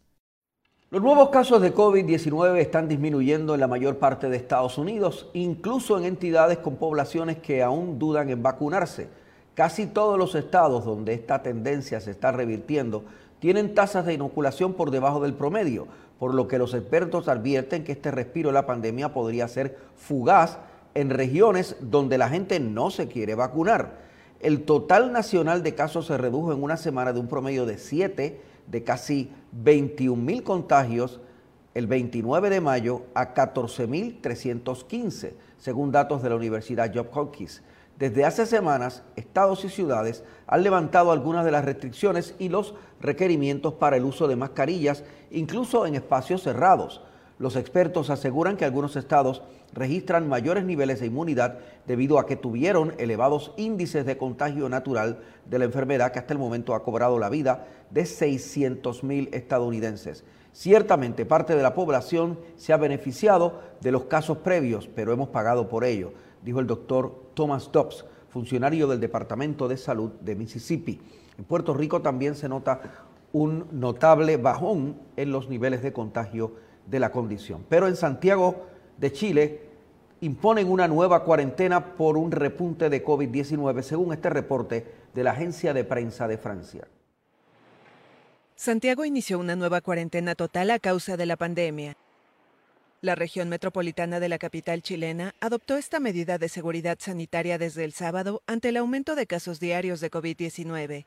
Los 0.93 1.01
nuevos 1.01 1.29
casos 1.29 1.59
de 1.59 1.73
COVID-19 1.73 2.59
están 2.59 2.87
disminuyendo 2.87 3.55
en 3.55 3.61
la 3.61 3.67
mayor 3.67 3.97
parte 3.97 4.29
de 4.29 4.37
Estados 4.37 4.77
Unidos, 4.77 5.27
incluso 5.33 5.97
en 5.97 6.05
entidades 6.05 6.59
con 6.59 6.75
poblaciones 6.75 7.39
que 7.39 7.63
aún 7.63 7.97
dudan 7.97 8.29
en 8.29 8.43
vacunarse. 8.43 9.07
Casi 9.55 9.87
todos 9.87 10.19
los 10.19 10.35
estados 10.35 10.85
donde 10.85 11.15
esta 11.15 11.41
tendencia 11.41 11.99
se 11.99 12.11
está 12.11 12.31
revirtiendo 12.31 13.05
tienen 13.39 13.73
tasas 13.73 14.05
de 14.05 14.13
inoculación 14.13 14.73
por 14.73 14.91
debajo 14.91 15.19
del 15.19 15.33
promedio, 15.33 15.87
por 16.19 16.35
lo 16.35 16.47
que 16.47 16.59
los 16.59 16.75
expertos 16.75 17.27
advierten 17.27 17.83
que 17.83 17.93
este 17.93 18.11
respiro 18.11 18.49
de 18.49 18.53
la 18.53 18.67
pandemia 18.67 19.15
podría 19.15 19.47
ser 19.47 19.75
fugaz 19.95 20.59
en 20.93 21.09
regiones 21.09 21.75
donde 21.79 22.19
la 22.19 22.29
gente 22.29 22.59
no 22.59 22.91
se 22.91 23.07
quiere 23.07 23.33
vacunar. 23.33 23.97
El 24.39 24.61
total 24.61 25.11
nacional 25.11 25.63
de 25.63 25.73
casos 25.73 26.05
se 26.05 26.19
redujo 26.19 26.53
en 26.53 26.61
una 26.61 26.77
semana 26.77 27.13
de 27.13 27.19
un 27.19 27.27
promedio 27.27 27.65
de 27.65 27.79
7 27.79 28.52
de 28.68 28.84
casi 28.84 29.32
21 29.51 30.22
mil 30.22 30.43
contagios 30.43 31.20
el 31.74 31.88
29 31.88 32.49
de 32.49 32.61
mayo 32.61 33.03
a 33.16 33.34
14.315, 33.34 35.34
según 35.57 35.91
datos 35.91 36.22
de 36.22 36.30
la 36.30 36.36
Universidad 36.36 36.93
Job 36.93 37.07
Hopkins. 37.14 37.64
Desde 37.97 38.26
hace 38.26 38.45
semanas, 38.45 39.03
estados 39.16 39.64
y 39.66 39.70
ciudades 39.70 40.24
han 40.47 40.64
levantado 40.64 41.11
algunas 41.11 41.45
de 41.45 41.51
las 41.51 41.66
restricciones 41.66 42.36
y 42.39 42.49
los 42.49 42.76
requerimientos 42.99 43.76
para 43.76 43.97
el 43.97 44.03
uso 44.03 44.28
de 44.28 44.36
mascarillas, 44.36 45.03
incluso 45.32 45.86
en 45.86 45.95
espacios 45.95 46.41
cerrados. 46.41 47.01
Los 47.39 47.55
expertos 47.55 48.09
aseguran 48.09 48.57
que 48.57 48.66
algunos 48.66 48.95
estados 48.95 49.41
registran 49.74 50.28
mayores 50.28 50.63
niveles 50.65 50.99
de 50.99 51.07
inmunidad 51.07 51.59
debido 51.88 52.19
a 52.19 52.26
que 52.26 52.36
tuvieron 52.36 52.93
elevados 52.97 53.53
índices 53.57 54.05
de 54.05 54.17
contagio 54.17 54.69
natural 54.69 55.19
de 55.49 55.59
la 55.59 55.65
enfermedad 55.65 56.11
que 56.11 56.19
hasta 56.19 56.34
el 56.34 56.39
momento 56.39 56.76
ha 56.76 56.84
cobrado 56.84 57.19
la 57.19 57.30
vida 57.30 57.67
de 57.89 58.05
600 58.05 59.03
mil 59.03 59.30
estadounidenses. 59.34 60.24
Ciertamente 60.51 61.26
parte 61.26 61.55
de 61.55 61.63
la 61.63 61.74
población 61.74 62.39
se 62.55 62.74
ha 62.74 62.78
beneficiado 62.78 63.59
de 63.82 63.91
los 63.91 64.05
casos 64.05 64.38
previos, 64.38 64.88
pero 64.88 65.11
hemos 65.11 65.30
pagado 65.30 65.67
por 65.67 65.84
ello, 65.84 66.13
dijo 66.43 66.59
el 66.59 66.67
doctor 66.67 67.32
Thomas 67.34 67.71
Dobbs, 67.71 68.05
funcionario 68.30 68.88
del 68.88 68.99
Departamento 68.99 69.67
de 69.67 69.78
Salud 69.78 70.11
de 70.21 70.36
Mississippi. 70.36 71.01
En 71.38 71.45
Puerto 71.45 71.74
Rico 71.74 72.01
también 72.01 72.36
se 72.36 72.49
nota 72.49 72.82
un 73.32 73.65
notable 73.71 74.38
bajón 74.38 74.95
en 75.17 75.32
los 75.32 75.49
niveles 75.49 75.82
de 75.82 75.91
contagio 75.91 76.53
de 76.86 76.99
la 76.99 77.11
condición. 77.11 77.65
Pero 77.67 77.88
en 77.88 77.95
Santiago 77.95 78.67
de 79.03 79.11
Chile 79.11 79.59
imponen 80.21 80.71
una 80.71 80.87
nueva 80.87 81.25
cuarentena 81.25 81.93
por 81.95 82.15
un 82.15 82.31
repunte 82.31 82.89
de 82.89 83.03
COVID-19, 83.03 83.81
según 83.81 84.13
este 84.13 84.29
reporte 84.29 84.85
de 85.13 85.23
la 85.23 85.31
agencia 85.31 85.73
de 85.73 85.83
prensa 85.83 86.25
de 86.25 86.37
Francia. 86.37 86.87
Santiago 88.55 89.03
inició 89.03 89.39
una 89.39 89.57
nueva 89.57 89.81
cuarentena 89.81 90.35
total 90.35 90.71
a 90.71 90.79
causa 90.79 91.17
de 91.17 91.25
la 91.25 91.35
pandemia. 91.35 91.97
La 93.01 93.15
región 93.15 93.49
metropolitana 93.49 94.21
de 94.21 94.29
la 94.29 94.37
capital 94.37 94.81
chilena 94.81 95.35
adoptó 95.41 95.75
esta 95.75 95.99
medida 95.99 96.37
de 96.37 96.47
seguridad 96.47 96.97
sanitaria 96.97 97.57
desde 97.57 97.83
el 97.83 97.91
sábado 97.91 98.41
ante 98.47 98.69
el 98.69 98.77
aumento 98.77 99.15
de 99.15 99.27
casos 99.27 99.59
diarios 99.59 99.99
de 99.99 100.09
COVID-19. 100.09 101.05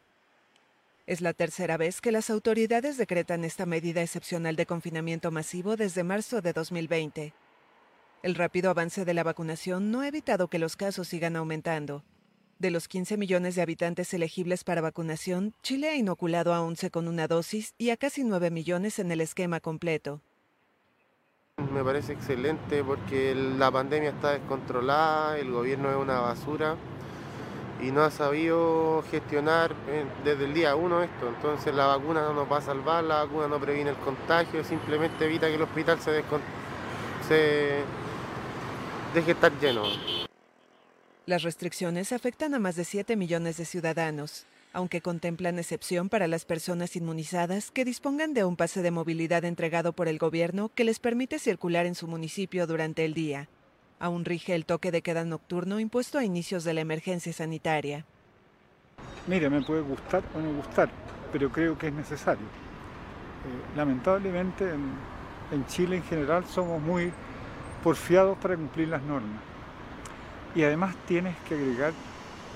Es 1.07 1.23
la 1.23 1.33
tercera 1.33 1.79
vez 1.79 2.03
que 2.03 2.13
las 2.13 2.29
autoridades 2.29 2.99
decretan 2.99 3.45
esta 3.45 3.65
medida 3.65 4.03
excepcional 4.03 4.55
de 4.55 4.67
confinamiento 4.67 5.31
masivo 5.31 5.77
desde 5.77 6.05
marzo 6.05 6.43
de 6.43 6.53
2020. 6.53 7.33
El 8.27 8.35
rápido 8.35 8.71
avance 8.71 9.05
de 9.05 9.15
la 9.15 9.23
vacunación 9.23 9.93
no 9.93 10.01
ha 10.01 10.09
evitado 10.09 10.49
que 10.49 10.59
los 10.59 10.75
casos 10.75 11.07
sigan 11.07 11.37
aumentando. 11.37 12.03
De 12.59 12.73
los 12.73 12.89
15 12.89 13.17
millones 13.17 13.55
de 13.55 13.63
habitantes 13.63 14.13
elegibles 14.13 14.65
para 14.65 14.81
vacunación, 14.81 15.55
Chile 15.63 15.91
ha 15.91 15.95
inoculado 15.95 16.53
a 16.53 16.61
11 16.61 16.91
con 16.91 17.07
una 17.07 17.29
dosis 17.29 17.75
y 17.79 17.91
a 17.91 17.97
casi 17.97 18.25
9 18.25 18.51
millones 18.51 18.99
en 18.99 19.13
el 19.13 19.21
esquema 19.21 19.61
completo. 19.61 20.23
Me 21.73 21.85
parece 21.85 22.15
excelente 22.15 22.83
porque 22.83 23.33
la 23.33 23.71
pandemia 23.71 24.11
está 24.11 24.33
descontrolada, 24.33 25.39
el 25.39 25.53
gobierno 25.53 25.89
es 25.91 25.97
una 25.97 26.19
basura 26.19 26.75
y 27.81 27.93
no 27.93 28.03
ha 28.03 28.11
sabido 28.11 29.05
gestionar 29.09 29.71
eh, 29.87 30.05
desde 30.25 30.47
el 30.47 30.53
día 30.53 30.75
uno 30.75 31.01
esto. 31.01 31.29
Entonces 31.29 31.73
la 31.73 31.87
vacuna 31.87 32.23
no 32.23 32.35
nos 32.35 32.51
va 32.51 32.57
a 32.57 32.63
salvar, 32.63 33.05
la 33.05 33.23
vacuna 33.23 33.47
no 33.47 33.61
previene 33.61 33.91
el 33.91 33.97
contagio, 33.99 34.65
simplemente 34.65 35.27
evita 35.27 35.47
que 35.47 35.55
el 35.55 35.63
hospital 35.63 36.01
se, 36.01 36.25
se 37.29 37.85
deje 39.17 39.33
estar 39.33 39.51
lleno. 39.61 39.83
Las 41.25 41.43
restricciones 41.43 42.13
afectan 42.13 42.55
a 42.55 42.59
más 42.59 42.77
de 42.77 42.85
7 42.85 43.17
millones 43.17 43.57
de 43.57 43.65
ciudadanos, 43.65 44.45
aunque 44.75 45.01
contemplan 45.01 45.59
excepción 45.59 46.11
para 46.11 46.29
las 46.29 46.45
personas 46.45 46.97
inmunizadas 46.97 47.71
que 47.71 47.87
dispongan 47.87 48.35
de 48.35 48.45
un 48.45 48.57
pase 48.57 48.83
de 48.83 48.91
movilidad 48.91 49.47
entregado 49.47 49.95
por 49.95 50.07
el 50.07 50.19
gobierno 50.19 50.71
que 50.75 50.85
les 50.85 50.99
permite 50.99 51.39
circular 51.39 51.87
en 51.87 51.95
su 51.95 52.07
municipio 52.07 52.67
durante 52.67 53.07
el 53.07 53.15
día. 53.15 53.49
Aún 53.99 54.27
rige 54.27 54.55
el 54.55 54.67
toque 54.67 54.93
de 54.93 55.01
queda 55.01 55.25
nocturno 55.25 55.81
impuesto 55.81 56.19
a 56.19 56.25
inicios 56.25 56.63
de 56.65 56.75
la 56.75 56.83
emergencia 56.83 57.33
sanitaria. 57.33 58.05
Mire, 59.27 59.49
me 59.49 59.63
puede 59.63 59.81
gustar 59.81 60.23
o 60.35 60.41
no 60.41 60.53
gustar, 60.59 60.91
pero 61.33 61.51
creo 61.51 61.79
que 61.79 61.87
es 61.89 61.95
necesario. 61.95 62.45
Eh, 62.45 63.77
lamentablemente 63.77 64.69
en 64.69 65.67
Chile 65.69 65.97
en 65.97 66.03
general 66.03 66.45
somos 66.45 66.83
muy 66.83 67.11
porfiados 67.87 68.37
para 68.39 68.57
cumplir 68.57 68.89
las 68.89 69.01
normas. 69.03 69.41
Y 70.57 70.65
además 70.65 70.97
tienes 71.07 71.37
que 71.49 71.55
agregar 71.55 71.93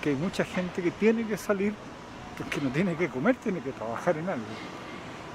que 0.03 0.09
hay 0.09 0.17
mucha 0.17 0.45
gente 0.45 0.83
que 0.83 0.91
tiene 0.91 1.25
que 1.25 1.37
salir 1.37 1.73
porque 2.37 2.61
no 2.61 2.69
tiene 2.71 2.97
que 2.97 3.09
comer, 3.09 3.37
tiene 3.37 3.61
que 3.61 3.71
trabajar 3.71 4.17
en 4.17 4.29
algo. 4.29 4.45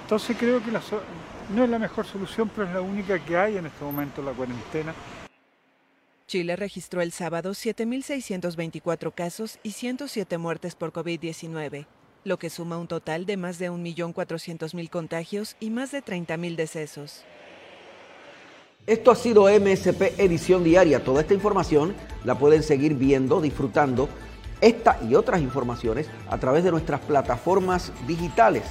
Entonces 0.02 0.36
creo 0.38 0.62
que 0.62 0.70
no 0.72 1.64
es 1.64 1.70
la 1.70 1.80
mejor 1.80 2.06
solución, 2.06 2.52
pero 2.54 2.68
es 2.68 2.74
la 2.74 2.82
única 2.82 3.24
que 3.24 3.38
hay 3.38 3.56
en 3.56 3.68
este 3.68 3.86
momento, 3.86 4.22
la 4.22 4.34
cuarentena. 4.34 4.94
Chile 6.28 6.58
registró 6.58 7.00
el 7.00 7.14
sábado 7.14 7.52
7.624 7.52 9.14
casos 9.14 9.60
y 9.64 9.72
107 9.72 10.38
muertes 10.38 10.76
por 10.76 10.92
COVID-19, 10.92 11.86
lo 12.26 12.38
que 12.38 12.50
suma 12.50 12.78
un 12.78 12.88
total 12.88 13.26
de 13.26 13.38
más 13.38 13.60
de 13.60 13.72
1.400.000 13.72 14.90
contagios 14.90 15.56
y 15.62 15.70
más 15.70 15.94
de 15.94 16.04
30.000 16.04 16.58
decesos. 16.58 17.24
Esto 18.88 19.10
ha 19.10 19.16
sido 19.16 19.48
MSP 19.50 20.20
Edición 20.20 20.64
Diaria. 20.64 21.04
Toda 21.04 21.22
esta 21.22 21.34
información 21.34 21.96
la 22.24 22.38
pueden 22.38 22.62
seguir 22.62 22.94
viendo, 22.94 23.42
disfrutando 23.42 24.08
esta 24.62 25.00
y 25.10 25.16
otras 25.16 25.42
informaciones 25.42 26.08
a 26.30 26.38
través 26.38 26.64
de 26.64 26.70
nuestras 26.70 27.02
plataformas 27.02 27.92
digitales 28.06 28.62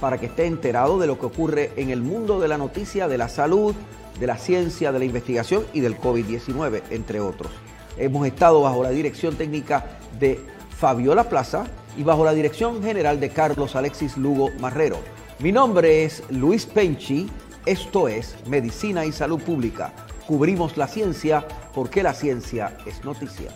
para 0.00 0.18
que 0.18 0.26
esté 0.26 0.46
enterado 0.46 1.00
de 1.00 1.08
lo 1.08 1.18
que 1.18 1.26
ocurre 1.26 1.72
en 1.74 1.90
el 1.90 2.00
mundo 2.00 2.38
de 2.38 2.46
la 2.46 2.58
noticia, 2.58 3.08
de 3.08 3.18
la 3.18 3.28
salud, 3.28 3.74
de 4.20 4.26
la 4.28 4.38
ciencia, 4.38 4.92
de 4.92 5.00
la 5.00 5.04
investigación 5.04 5.66
y 5.72 5.80
del 5.80 5.98
COVID-19, 5.98 6.82
entre 6.90 7.18
otros. 7.18 7.50
Hemos 7.98 8.24
estado 8.24 8.60
bajo 8.62 8.84
la 8.84 8.90
dirección 8.90 9.34
técnica 9.34 9.98
de 10.20 10.38
Fabiola 10.78 11.28
Plaza 11.28 11.64
y 11.96 12.04
bajo 12.04 12.24
la 12.24 12.34
dirección 12.34 12.84
general 12.84 13.18
de 13.18 13.30
Carlos 13.30 13.74
Alexis 13.74 14.16
Lugo 14.16 14.52
Marrero. 14.60 14.98
Mi 15.40 15.50
nombre 15.50 16.04
es 16.04 16.22
Luis 16.30 16.66
Penchi 16.66 17.28
esto 17.66 18.06
es 18.06 18.36
Medicina 18.46 19.04
y 19.04 19.10
Salud 19.10 19.42
Pública. 19.42 19.92
Cubrimos 20.26 20.76
la 20.76 20.86
ciencia 20.86 21.46
porque 21.74 22.04
la 22.04 22.14
ciencia 22.14 22.76
es 22.86 23.04
noticia. 23.04 23.50